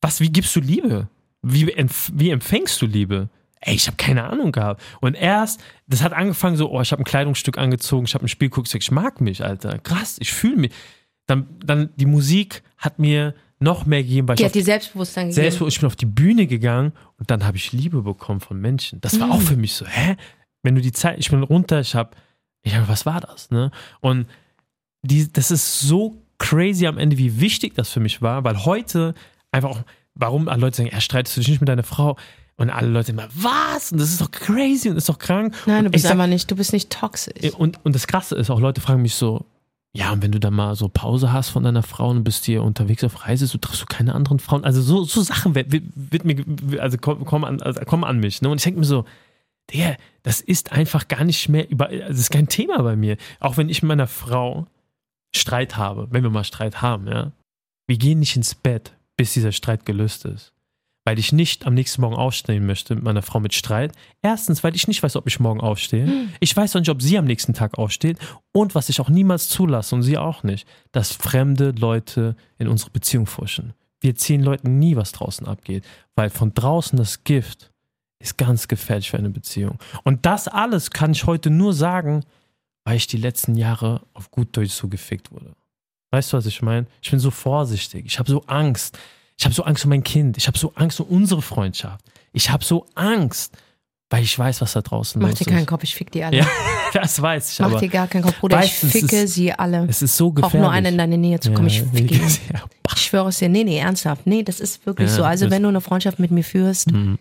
[0.00, 1.08] was, wie gibst du Liebe?
[1.42, 1.66] Wie,
[2.12, 3.28] wie empfängst du Liebe?
[3.60, 4.82] Ey, ich habe keine Ahnung gehabt.
[5.00, 8.28] Und erst, das hat angefangen so, oh, ich habe ein Kleidungsstück angezogen, ich habe ein
[8.28, 9.78] Spiel geguckt, ich mag mich, Alter.
[9.78, 10.72] Krass, ich fühle mich.
[11.26, 15.28] Dann, dann die Musik hat mir noch mehr gegeben, weil Die ich hat dir Selbstbewusstsein
[15.28, 15.42] gegeben.
[15.42, 19.00] Selbstbewusst, ich bin auf die Bühne gegangen und dann habe ich Liebe bekommen von Menschen.
[19.00, 19.46] Das war auch Mhm.
[19.46, 20.16] für mich so, hä?
[20.62, 22.10] Wenn du die Zeit, ich bin runter, ich habe,
[22.62, 23.70] ich hab, was war das, ne?
[24.00, 24.26] Und
[25.04, 29.14] die, das ist so crazy am Ende, wie wichtig das für mich war, weil heute
[29.52, 29.80] einfach auch,
[30.14, 32.16] warum alle Leute sagen, er streitest du dich nicht mit deiner Frau?
[32.56, 33.90] Und alle Leute immer, was?
[33.90, 35.54] Und das ist doch crazy und ist doch krank.
[35.66, 37.52] Nein, du und bist ich sag- einfach nicht, du bist nicht toxisch.
[37.54, 39.44] und, und das Krasse ist, auch Leute fragen mich so,
[39.92, 42.62] ja, und wenn du dann mal so Pause hast von deiner Frau und bist hier
[42.62, 44.64] unterwegs auf Reise, so triffst du keine anderen Frauen.
[44.64, 46.44] Also so, so Sachen wird, wird, mir,
[46.80, 48.40] also kommen komm an, also kommen an mich.
[48.42, 48.48] Ne?
[48.48, 49.04] Und ich denke mir so,
[49.72, 53.16] der, das ist einfach gar nicht mehr über, also das ist kein Thema bei mir.
[53.40, 54.66] Auch wenn ich mit meiner Frau
[55.36, 57.32] Streit habe, wenn wir mal Streit haben, ja.
[57.86, 60.52] Wir gehen nicht ins Bett, bis dieser Streit gelöst ist.
[61.06, 63.92] Weil ich nicht am nächsten Morgen aufstehen möchte mit meiner Frau mit Streit.
[64.22, 66.28] Erstens, weil ich nicht weiß, ob ich morgen aufstehe.
[66.40, 68.18] Ich weiß auch nicht, ob sie am nächsten Tag aufsteht.
[68.52, 72.90] Und was ich auch niemals zulasse und sie auch nicht, dass fremde Leute in unsere
[72.90, 73.74] Beziehung fuschen.
[74.00, 75.84] Wir erzählen Leuten nie, was draußen abgeht.
[76.14, 77.70] Weil von draußen das Gift
[78.18, 79.78] ist ganz gefährlich für eine Beziehung.
[80.04, 82.24] Und das alles kann ich heute nur sagen,
[82.84, 85.52] weil ich die letzten Jahre auf gut Deutsch so gefickt wurde.
[86.10, 86.86] Weißt du, was ich meine?
[87.02, 88.04] Ich bin so vorsichtig.
[88.06, 88.98] Ich habe so Angst.
[89.36, 90.36] Ich habe so Angst um mein Kind.
[90.36, 92.04] Ich habe so Angst um unsere Freundschaft.
[92.32, 93.52] Ich habe so Angst,
[94.10, 95.66] weil ich weiß, was da draußen Mach los dir keinen ist.
[95.66, 96.36] Kopf, ich fick die alle.
[96.38, 96.46] Ja,
[96.92, 97.58] das weiß ich.
[97.58, 98.58] Mach dir gar keinen Kopf, Bruder.
[98.58, 99.86] Ich weißt es ficke ist- sie alle.
[99.88, 100.60] es ist so gefährlich.
[100.60, 101.66] nur einen in deine Nähe zu kommen.
[101.66, 102.20] Ich Ja, ficke ihn.
[102.52, 102.62] ja,
[102.94, 104.26] Ich schwöre es dir, nee, nee, ernsthaft.
[104.26, 105.24] Nee, das ist wirklich so.
[105.24, 107.18] Also, wenn du eine Freundschaft mit mir führst, Mhm.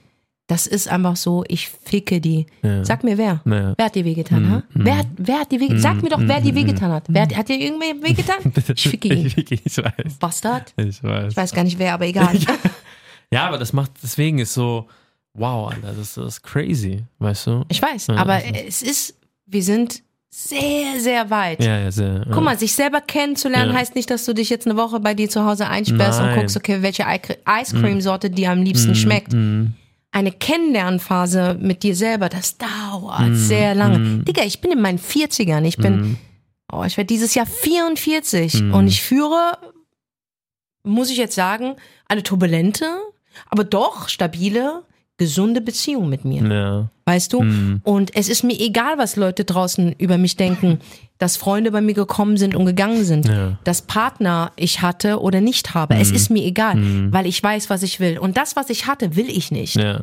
[0.54, 2.46] Das ist einfach so, ich ficke die.
[2.62, 2.86] Ja.
[2.86, 3.42] Sag mir wer.
[3.46, 3.74] Ja.
[3.76, 4.64] Wer hat dir wehgetan, ha?
[4.74, 5.82] Wer, hat- wer hat dir wehgetan?
[5.82, 7.06] Sag mir doch, wer dir wehgetan hat.
[7.08, 8.38] Wer hat, hat dir irgendwie wehgetan?
[8.76, 9.26] Ich ficke ihn.
[9.26, 10.14] Ich, ich weiß.
[10.20, 10.74] Bastard.
[10.78, 11.32] Ich weiß.
[11.32, 12.38] Ich weiß gar nicht wer, aber egal.
[13.32, 14.88] Ja, aber das macht, deswegen ist so,
[15.34, 17.66] wow, Alter, das, das ist crazy, weißt du?
[17.70, 18.48] Ich weiß, Ja, aber also.
[18.68, 19.16] es ist,
[19.48, 21.64] wir sind sehr, sehr weit.
[21.64, 22.14] Ja, ja, sehr.
[22.14, 22.26] Ja.
[22.32, 23.80] Guck mal, sich selber kennenzulernen Ja.
[23.80, 26.40] heißt nicht, dass du dich jetzt eine Woche bei dir zu Hause einsperrst und Nein.
[26.42, 29.34] guckst, okay, welche Ice- Ice Cream Sorte dir am liebsten schmeckt.
[29.34, 29.74] Mhm.
[30.14, 33.36] Eine Kennenlernphase mit dir selber, das dauert Mhm.
[33.36, 34.20] sehr lange.
[34.24, 35.66] Digga, ich bin in meinen 40ern.
[35.66, 36.18] Ich bin, Mhm.
[36.72, 39.58] oh, ich werde dieses Jahr 44 und ich führe,
[40.84, 41.76] muss ich jetzt sagen,
[42.08, 42.86] eine turbulente,
[43.50, 44.84] aber doch stabile,
[45.24, 46.44] gesunde Beziehung mit mir.
[46.44, 46.88] Ja.
[47.06, 47.42] Weißt du?
[47.42, 47.82] Mhm.
[47.84, 50.80] Und es ist mir egal, was Leute draußen über mich denken,
[51.18, 53.58] dass Freunde bei mir gekommen sind und gegangen sind, Ja.
[53.64, 55.96] dass Partner ich hatte oder nicht habe.
[55.96, 56.78] Es ist mir egal,
[57.12, 58.18] weil ich weiß, was ich will.
[58.20, 59.76] Und das, was ich hatte, will ich nicht.
[59.76, 60.02] Ja.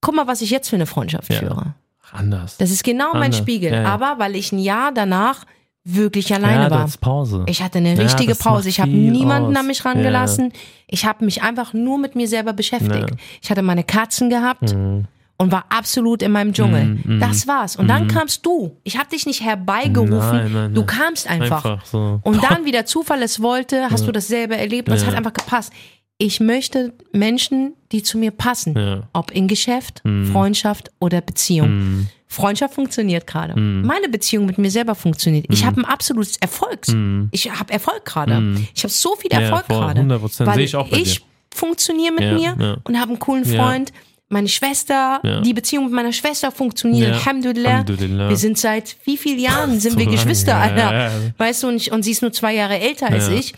[0.00, 1.74] Guck mal, was ich jetzt für eine Freundschaft führe.
[2.12, 2.56] Anders.
[2.58, 3.38] Das ist genau mein Anders.
[3.38, 3.72] Spiegel.
[3.72, 3.88] Ja, ja.
[3.88, 5.44] Aber weil ich ein Jahr danach
[5.88, 6.88] wirklich alleine ja, war.
[7.00, 7.44] Pause.
[7.46, 8.68] Ich hatte eine Ja, richtige das Pause.
[8.68, 9.60] Ich habe niemanden aus.
[9.60, 10.52] an mich rangelassen.
[10.88, 13.10] Ich habe mich einfach nur mit mir selber beschäftigt.
[13.10, 13.16] Ja.
[13.40, 15.04] Ich hatte meine Katzen gehabt Mhm.
[15.38, 16.98] und war absolut in meinem Dschungel.
[17.04, 17.76] Mhm, Das war's.
[17.76, 18.76] Und dann kamst du.
[18.82, 20.18] Ich habe dich nicht herbeigerufen.
[20.18, 20.86] Nein, nein, Du nein.
[20.88, 21.64] kamst einfach.
[21.64, 22.18] Einfach so.
[22.22, 25.08] Und dann, wie der Zufall es wollte, hast du dasselbe erlebt und es Ja.
[25.08, 25.72] hat einfach gepasst.
[26.18, 28.74] Ich möchte Menschen, die zu mir passen.
[28.76, 29.02] Ja.
[29.12, 30.32] Ob in Geschäft, Mhm.
[30.32, 32.08] Freundschaft oder Beziehung.
[32.26, 33.58] Freundschaft funktioniert gerade.
[33.58, 33.82] Mhm.
[33.86, 35.46] Meine Beziehung mit mir selber funktioniert.
[35.50, 36.94] Ich habe ein absolutes Erfolgs.
[37.32, 38.56] Ich habe Erfolg gerade.
[38.74, 39.30] Ich habe so viel.
[39.32, 40.00] Ja, Erfolg voll, gerade.
[40.00, 40.46] 100%.
[40.46, 41.22] Weil Sehe ich auch bei ich
[41.54, 42.76] funktioniere mit Ja, mir ja.
[42.84, 43.62] und habe einen coolen Ja.
[43.62, 43.92] Freund.
[44.28, 45.40] Meine Schwester, Ja.
[45.40, 47.08] die Beziehung mit meiner Schwester funktioniert.
[47.10, 47.14] Ja.
[47.14, 47.70] Alhamdulillah.
[47.82, 48.28] Alhamdulillah.
[48.30, 50.76] Wir sind seit wie vielen Jahren sind So wir Geschwister, ja, Alter.
[50.92, 51.10] ja, ja.
[51.38, 53.34] Weißt du, und, ich, und sie ist nur zwei Jahre älter als Ja.
[53.34, 53.54] ich.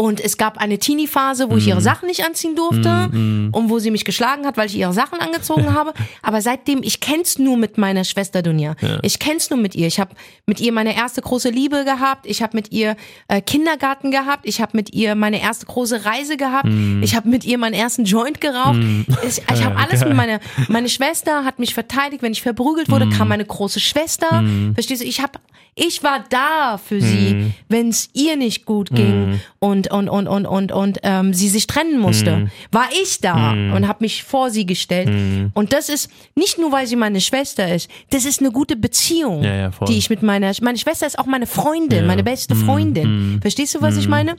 [0.00, 1.70] Und es gab eine Teenie-Phase, wo ich Mhm.
[1.70, 5.18] ihre Sachen nicht anziehen durfte und wo sie mich geschlagen hat, weil ich ihre Sachen
[5.18, 5.92] angezogen habe.
[6.22, 8.76] Aber seitdem, ich kenn's nur mit meiner Schwester Dunja.
[9.02, 9.88] Ich kenn's nur mit ihr.
[9.88, 10.12] Ich habe
[10.46, 12.26] mit ihr meine erste große Liebe gehabt.
[12.26, 12.94] Ich habe mit ihr
[13.26, 14.46] äh, Kindergarten gehabt.
[14.46, 16.68] Ich habe mit ihr meine erste große Reise gehabt.
[17.02, 18.78] Ich habe mit ihr meinen ersten Joint geraucht.
[19.26, 20.38] Ich, ich habe alles mit meiner
[20.68, 24.44] meine Schwester hat mich verteidigt, wenn ich verprügelt wurde, kam meine große Schwester.
[24.74, 25.06] Verstehst du?
[25.06, 25.32] Ich habe
[25.78, 30.46] ich war da für sie, wenn es ihr nicht gut ging und und und und
[30.46, 34.66] und und ähm, sie sich trennen musste, war ich da und habe mich vor sie
[34.66, 35.08] gestellt.
[35.54, 39.42] Und das ist nicht nur, weil sie meine Schwester ist, das ist eine gute Beziehung,
[39.42, 43.38] Ja, ja, die ich mit meiner meine Schwester ist auch meine Freundin, meine beste Freundin.
[43.40, 44.36] Verstehst du, was ich meine?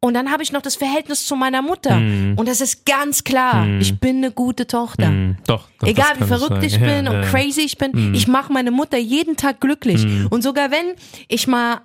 [0.00, 1.96] Und dann habe ich noch das Verhältnis zu meiner Mutter.
[1.96, 3.66] Und das ist ganz klar.
[3.80, 5.10] Ich bin eine gute Tochter.
[5.10, 5.36] Mhm.
[5.46, 5.88] Doch, doch.
[5.88, 6.84] Egal wie verrückt ich sagen.
[6.84, 7.26] bin Ja, und ja.
[7.26, 7.30] Mhm.
[7.30, 10.06] crazy ich bin, ich mache meine Mutter jeden Tag glücklich.
[10.30, 10.94] Und sogar wenn
[11.26, 11.80] ich mal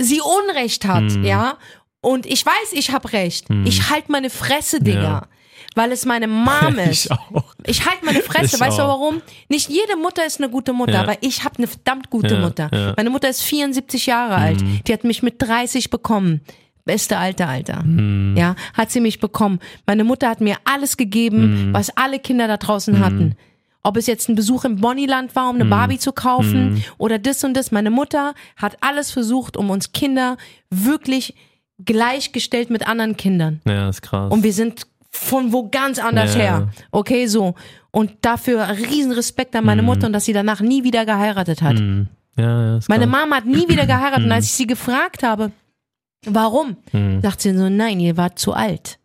[0.00, 1.24] sie Unrecht hat, Mhm.
[1.24, 1.58] ja,
[2.00, 5.02] und ich weiß, ich habe recht, ich halt meine Fresse, Digga.
[5.02, 5.26] Ja.
[5.74, 7.04] Weil es meine Mom ist.
[7.04, 7.44] Ich auch.
[7.66, 8.88] Ich halte meine Fresse, Ich weißt du auch.
[9.00, 9.20] warum?
[9.50, 12.70] Nicht jede Mutter ist eine gute Mutter, aber ich habe eine verdammt gute Mutter.
[12.72, 12.94] Mhm.
[12.96, 14.60] Meine Mutter ist 74 Jahre alt.
[14.86, 16.40] Die hat mich mit 30 bekommen.
[16.84, 17.82] Beste Alter, Alter.
[17.84, 18.36] Mhm.
[18.36, 19.58] Ja, hat sie mich bekommen.
[19.86, 21.74] Meine Mutter hat mir alles gegeben, Mhm.
[21.74, 23.34] was alle Kinder da draußen hatten.
[23.82, 27.42] Ob es jetzt ein Besuch im Bonnyland war, um eine Barbie zu kaufen oder das
[27.44, 27.70] und das.
[27.72, 30.36] Meine Mutter hat alles versucht, um uns Kinder
[30.68, 31.34] wirklich
[31.84, 33.60] gleichgestellt mit anderen Kindern.
[33.66, 34.30] Ja, ist krass.
[34.30, 36.40] Und wir sind von wo ganz anders Ja.
[36.40, 36.68] her.
[36.90, 37.54] Okay, so.
[37.90, 41.78] Und dafür riesen Respekt an meine Mutter und dass sie danach nie wieder geheiratet hat.
[42.36, 43.06] Ja, ja, Meine.
[43.06, 44.24] Mama hat nie wieder geheiratet.
[44.26, 45.50] Und als ich sie gefragt habe,
[46.26, 47.20] warum, Mhm.
[47.22, 48.98] sagt sie so, nein, ihr wart zu alt.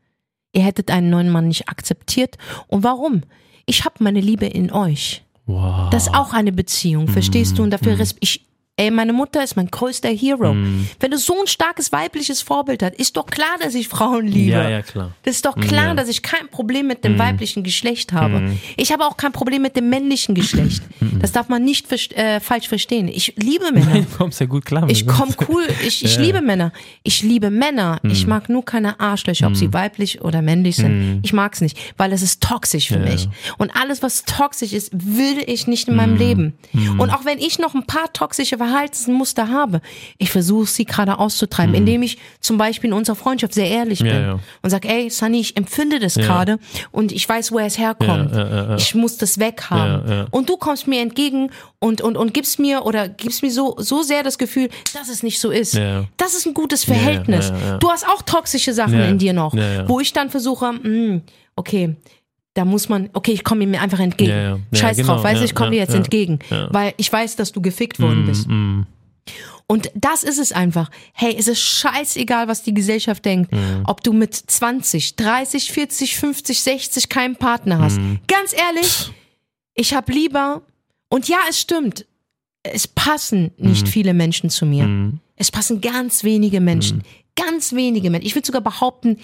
[0.53, 2.37] Ihr hättet einen neuen Mann nicht akzeptiert.
[2.67, 3.23] Und warum?
[3.65, 5.23] Ich habe meine Liebe in euch.
[5.47, 5.89] Wow.
[5.89, 7.63] Das ist auch eine Beziehung, verstehst du?
[7.63, 8.45] Und dafür res- ich
[8.77, 10.53] Ey, meine Mutter ist mein größter Hero.
[10.53, 10.89] Mhm.
[10.99, 14.51] Wenn du so ein starkes weibliches Vorbild hast, ist doch klar, dass ich Frauen liebe.
[14.51, 15.11] Ja, ja, klar.
[15.23, 15.93] Das ist doch klar, Ja.
[15.93, 18.51] dass ich kein Problem mit dem weiblichen Geschlecht habe.
[18.75, 20.83] Ich habe auch kein Problem mit dem männlichen Geschlecht.
[21.21, 23.07] Das darf man nicht äh, falsch verstehen.
[23.07, 24.01] Ich liebe Männer.
[24.11, 26.21] Du kommst ja gut klar mit Ich komme cool, ich, ich Ja.
[26.21, 26.73] liebe Männer.
[27.03, 28.01] Ich liebe Männer.
[28.03, 31.21] Ich mag nur keine Arschlöcher, ob sie weiblich oder männlich sind.
[31.23, 33.05] Ich mag's nicht, weil es ist toxisch für Ja.
[33.09, 33.29] mich.
[33.57, 36.57] Und alles, was toxisch ist, will ich nicht in meinem Leben.
[36.97, 39.81] Und auch wenn ich noch ein paar toxische Verhaltensmuster habe,
[40.17, 44.05] ich versuche sie gerade auszutreiben, indem ich zum Beispiel in unserer Freundschaft sehr ehrlich Ja,
[44.05, 44.39] bin ja.
[44.61, 46.57] und sag, ey, Sunny, ich empfinde das gerade
[46.91, 48.31] und ich weiß, woher es herkommt.
[48.79, 50.27] Ich muss das weghaben.
[50.31, 54.01] Und du kommst mir entgegen und, und, und gibst mir oder gibst mir so, so
[54.01, 55.79] sehr das Gefühl, dass es nicht so ist.
[56.17, 57.51] Das ist ein gutes Verhältnis.
[57.79, 59.53] Du hast auch toxische Sachen in dir noch,
[59.87, 61.21] wo ich dann versuche, hm,
[61.55, 61.95] okay,
[62.55, 64.31] da muss man, okay, ich komme mir einfach entgegen.
[64.31, 64.59] Ja, ja.
[64.73, 66.39] Scheiß genau, drauf, weißt du, ich komme dir jetzt entgegen,
[66.71, 68.47] weil ich weiß, dass du gefickt worden bist.
[68.47, 68.81] Mm,
[69.67, 70.89] Und das ist es einfach.
[71.13, 73.51] Hey, es ist scheißegal, was die Gesellschaft denkt.
[73.51, 73.83] Mhm.
[73.85, 77.97] Ob du mit 20, 30, 40, 50, 60 keinen Partner hast.
[77.99, 78.19] Mhm.
[78.27, 79.11] Ganz ehrlich,
[79.73, 80.61] ich habe lieber,
[81.09, 82.05] und ja, es stimmt,
[82.63, 84.85] es passen nicht viele Menschen zu mir.
[84.85, 87.03] mm, Es passen ganz wenige Menschen.
[87.35, 88.27] Ganz wenige Menschen.
[88.27, 89.17] Ich würde sogar behaupten,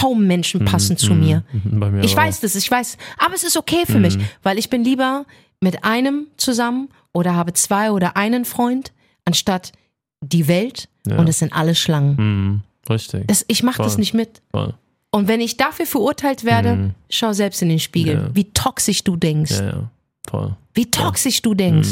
[0.00, 1.44] kaum Menschen passen zu mir.
[1.64, 2.16] Bei mir Ich auch.
[2.22, 2.96] weiß das, ich weiß.
[3.18, 5.24] Aber es ist okay für mich, weil ich bin lieber
[5.60, 8.92] mit einem zusammen oder habe zwei oder einen Freund,
[9.24, 9.72] anstatt
[10.20, 11.18] die Welt Ja.
[11.18, 12.16] und es sind alle Schlangen.
[12.16, 13.26] Mm, richtig.
[13.28, 14.42] Das, ich mache das nicht mit.
[14.50, 14.74] Voll.
[15.10, 18.30] Und wenn ich dafür verurteilt werde, schau selbst in den Spiegel, Ja.
[18.34, 19.52] wie toxisch du denkst.
[19.60, 19.90] Ja, ja.
[20.28, 20.56] Voll.
[20.74, 21.90] Wie toxisch du denkst.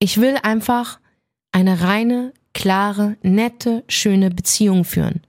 [0.00, 0.98] Ich will einfach
[1.52, 5.22] eine reine, klare, nette, schöne Beziehung führen.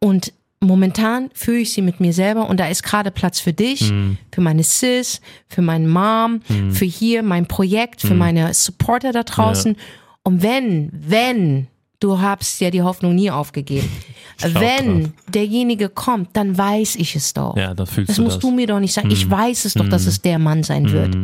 [0.00, 3.90] Und momentan führe ich sie mit mir selber und da ist gerade Platz für dich,
[3.92, 6.40] mm, für meine Sis, für meinen Mom,
[6.72, 9.76] für hier mein Projekt, für meine Supporter da draußen.
[10.22, 11.66] Und wenn, wenn,
[12.00, 13.88] du hast ja die Hoffnung nie aufgegeben,
[14.54, 17.56] wenn derjenige kommt, dann weiß ich es doch.
[17.56, 18.40] ja, da fühlst Das du musst das.
[18.42, 19.08] du mir doch nicht sagen.
[19.08, 19.12] Mhm.
[19.14, 21.16] Ich weiß es doch, dass es der Mann sein wird.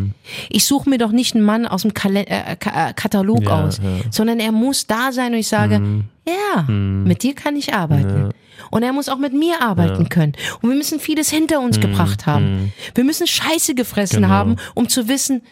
[0.50, 3.64] Ich suche mir doch nicht einen Mann aus dem Kale äh, Ka äh, Katalog Ja,
[3.64, 3.84] aus, ja.
[3.88, 4.00] Mhm.
[4.10, 5.80] sondern er muss da sein und ich sage,
[6.28, 8.30] ja, mit dir kann ich arbeiten.
[8.70, 10.32] Und er muss auch mit mir arbeiten können.
[10.62, 12.72] Und wir müssen vieles hinter uns gebracht haben.
[12.94, 14.22] Wir müssen Scheiße gefressen Mhm.
[14.24, 14.34] Genau.
[14.34, 15.42] haben, um zu wissen,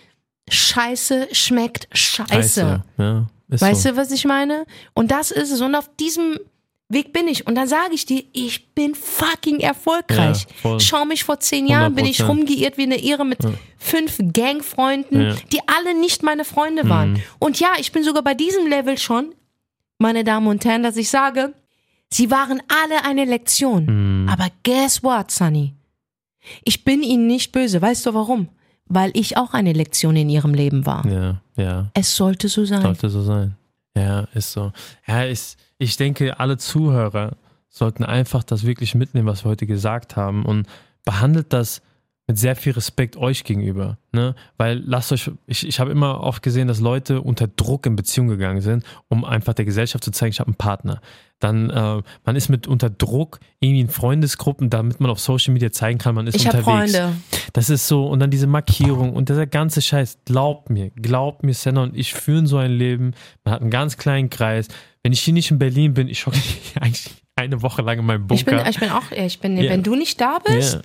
[0.48, 2.30] Scheiße schmeckt scheiße.
[2.32, 2.82] Scheiße.
[2.98, 3.90] Ja, Weißt so.
[3.90, 4.64] du, was ich meine?
[4.94, 5.60] Und das ist es.
[5.60, 6.38] Und auf diesem
[6.88, 7.46] Weg bin ich.
[7.48, 10.46] Und dann sage ich dir, ich bin fucking erfolgreich.
[10.62, 10.78] Ja.
[10.78, 12.26] Schau mich vor zehn Jahren, bin ich 100%.
[12.28, 13.38] rumgeirrt wie eine Irre mit
[13.76, 15.32] fünf Gangfreunden, Ja.
[15.32, 15.38] Mhm.
[15.52, 17.20] die alle nicht meine Freunde waren.
[17.40, 19.34] Und ja, ich bin sogar bei diesem Level schon,
[19.98, 21.54] meine Damen und Herren, dass ich sage,
[22.16, 24.22] sie waren alle eine Lektion.
[24.24, 24.28] Mhm.
[24.28, 25.74] Aber guess what, Sunny?
[26.64, 27.82] Ich bin ihnen nicht böse.
[27.82, 28.48] Weißt du warum?
[28.86, 31.04] Weil ich auch eine Lektion in ihrem Leben war.
[31.06, 31.90] Ja, ja.
[31.94, 32.82] Es sollte so sein.
[32.82, 33.56] Sollte so sein.
[33.96, 34.72] Ja, ist so.
[35.06, 37.36] Ja, ist, ich denke, alle Zuhörer
[37.68, 40.66] sollten einfach das wirklich mitnehmen, was wir heute gesagt haben und
[41.04, 41.82] behandelt das
[42.28, 43.98] mit sehr viel Respekt euch gegenüber.
[44.12, 44.34] Ne?
[44.56, 48.26] Weil lasst euch, ich, ich habe immer oft gesehen, dass Leute unter Druck in Beziehung
[48.26, 51.00] gegangen sind, um einfach der Gesellschaft zu zeigen, ich habe einen Partner.
[51.38, 55.70] Dann, äh, man ist mit unter Druck irgendwie in Freundesgruppen, damit man auf Social Media
[55.70, 56.92] zeigen kann, man ist Ich habe unterwegs.
[56.96, 57.16] Freunde.
[57.52, 60.18] Das ist so, und dann diese Markierung und dieser ganze Scheiß.
[60.24, 63.12] Glaubt mir, glaubt mir, Senna und ich führen so ein Leben.
[63.44, 64.66] Man hat einen ganz kleinen Kreis.
[65.04, 66.38] Wenn ich hier nicht in Berlin bin, ich hocke
[66.80, 68.40] eigentlich eine Woche lang in meinem Bunker.
[68.40, 69.70] Ich bin, ich bin auch, ich bin, Ja.
[69.70, 70.80] wenn du nicht da bist, ja,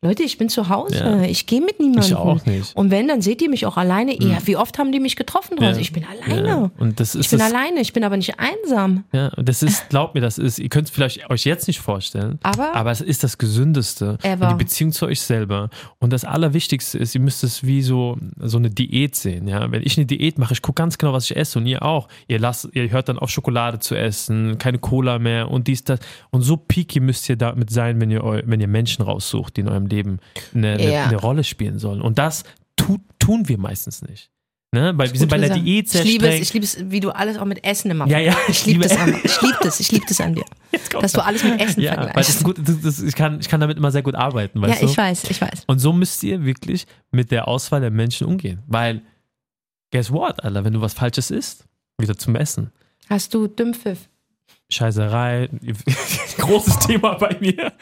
[0.00, 0.96] Leute, ich bin zu Hause.
[0.96, 1.22] Ja.
[1.22, 2.04] Ich gehe mit niemandem.
[2.04, 2.76] ich auch nicht.
[2.76, 4.14] Und wenn, dann seht ihr mich auch alleine.
[4.22, 5.74] Ja, wie oft haben die mich getroffen draußen?
[5.74, 5.80] Ja.
[5.80, 6.48] Ich bin alleine.
[6.48, 6.70] Ja.
[6.78, 9.02] Und das ist Ich bin das, alleine, ich bin aber nicht einsam.
[9.12, 11.80] Ja, und das ist, glaubt mir, das ist, ihr könnt es vielleicht euch jetzt nicht
[11.80, 14.18] vorstellen, Aber- aber es ist das Gesündeste.
[14.22, 14.50] Ever.
[14.50, 15.68] Die Beziehung zu euch selber.
[15.98, 19.48] Und das Allerwichtigste ist, ihr müsst es wie so, so eine Diät sehen.
[19.48, 19.68] Ja?
[19.72, 22.06] Wenn ich eine Diät mache, ich gucke ganz genau, was ich esse und ihr auch.
[22.28, 25.98] Ihr lasst, ihr hört dann auf Schokolade zu essen, keine Cola mehr und dies, das.
[26.30, 29.68] Und so picky müsst ihr damit sein, wenn ihr, wenn ihr Menschen raussucht, die in
[29.68, 30.18] eurem Leben
[30.54, 31.04] eine, eine, Ja.
[31.06, 32.00] eine Rolle spielen sollen.
[32.00, 32.44] Und das
[32.76, 34.30] tu, tun wir meistens nicht.
[34.70, 34.92] Ne?
[34.96, 35.60] Weil wir sind bei der Sache.
[35.60, 38.06] Diät sehr ich liebe es, ich liebe es, wie du alles auch mit Essen immer
[38.06, 40.44] Ja, ja, Ich liebe an, ich liebe das, ich liebe das an dir.
[41.00, 42.30] Dass du alles mit Essen ja, weil das vergleichst.
[42.36, 44.86] ist gut, das, ich, kann, ich kann damit immer sehr gut arbeiten, Ja, weißt du?
[44.86, 45.62] ich weiß, ich weiß.
[45.66, 48.62] Und so müsst ihr wirklich mit der Auswahl der Menschen umgehen.
[48.66, 49.00] Weil,
[49.90, 51.64] guess what, Alter, wenn du was Falsches isst,
[51.98, 52.70] wieder zum Essen.
[53.08, 54.10] Hast du Dümpfiff?
[54.70, 55.48] Scheißerei,
[56.36, 57.72] großes Thema bei mir.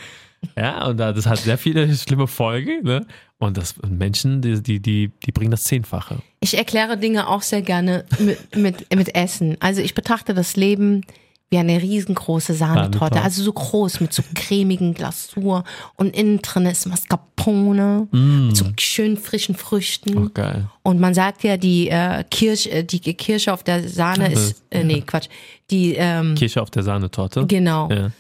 [0.57, 3.07] Ja, und da- das hat sehr viele schlimme Folgen, ne?
[3.39, 6.19] Und das Menschen, die, die, die, die bringen das Zehnfache.
[6.41, 9.57] Ich erkläre Dinge auch sehr gerne mit, mit, mit Essen.
[9.61, 11.03] Also ich betrachte das Leben
[11.51, 13.17] wie eine riesengroße Sahnetorte.
[13.23, 15.63] Also so groß mit so cremigen Glasur
[15.97, 20.17] und innen drin ist Mascarpone mit so schön frischen Früchten.
[20.19, 20.69] Oh, geil.
[20.83, 24.83] Und man sagt ja, die äh, Kirsch, äh, die Kirsche auf der Sahne ist, äh,
[24.83, 25.29] nee, Quatsch,
[25.71, 27.47] die, ähm, Kirsche auf der Sahnetorte.
[27.47, 27.89] genau.
[27.91, 28.11] Ja.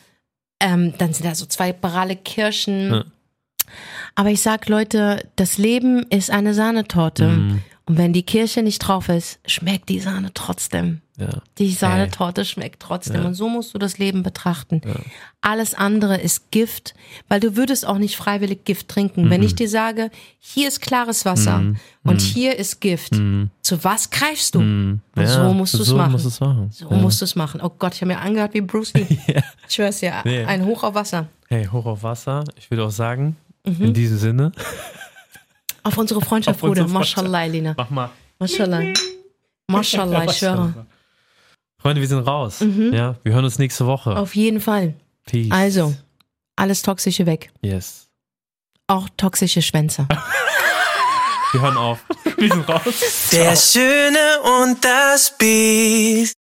[0.60, 2.92] Ähm, dann sind da so zwei parale Kirschen.
[2.92, 3.04] Ja.
[4.14, 7.28] Aber ich sag Leute, das Leben ist eine Sahnetorte.
[7.28, 7.62] Mhm.
[7.88, 11.02] Und wenn die Kirsche nicht drauf ist, schmeckt die Sahne trotzdem.
[11.18, 11.28] ja.
[11.58, 13.24] Die Sahnetorte schmeckt trotzdem.
[13.24, 14.82] Und so musst du das Leben betrachten.
[15.40, 16.94] Alles andere ist Gift,
[17.28, 19.30] weil du würdest auch nicht freiwillig Gift trinken.
[19.30, 19.56] Wenn ich Mhm.
[19.56, 20.10] dir sage,
[20.40, 21.62] hier ist klares Wasser
[22.02, 23.14] und hier ist Gift,
[23.62, 24.58] zu was greifst du?
[24.58, 25.00] Und Mhm.
[25.16, 26.12] Ja, so musst du es so machen.
[26.12, 26.68] musst es machen.
[26.72, 27.60] So musst du es machen.
[27.62, 29.06] Oh Gott, ich habe mir angehört wie Bruce Lee.
[29.68, 30.44] Ich schwör's dir, Nee.
[30.44, 31.28] ein Hoch auf Wasser.
[31.48, 32.42] Hey, hoch auf Wasser.
[32.58, 33.84] Ich würde auch sagen, Mhm.
[33.86, 34.52] in diesem Sinne,
[35.86, 36.98] Auf unsere Freundschaft, Auf unsere Bruder.
[36.98, 37.74] Mashallah, Elina.
[37.76, 38.10] mach mal.
[38.40, 38.92] Mashallah.
[39.68, 40.86] Mashallah, ich schwöre.
[41.80, 42.58] Freunde, wir sind raus.
[42.60, 44.10] Ja, wir hören uns nächste Woche.
[44.10, 44.16] Mhm.
[44.16, 44.94] Auf jeden Fall.
[45.26, 45.50] Peace.
[45.50, 45.94] Also,
[46.56, 47.52] alles Toxische weg.
[47.62, 48.08] Yes.
[48.88, 50.06] Auch toxische Schwänze.
[51.52, 52.00] Wir hören auf.
[52.36, 52.82] Wir sind raus.
[53.32, 54.18] Der Schöne
[54.62, 56.34] und das Biest.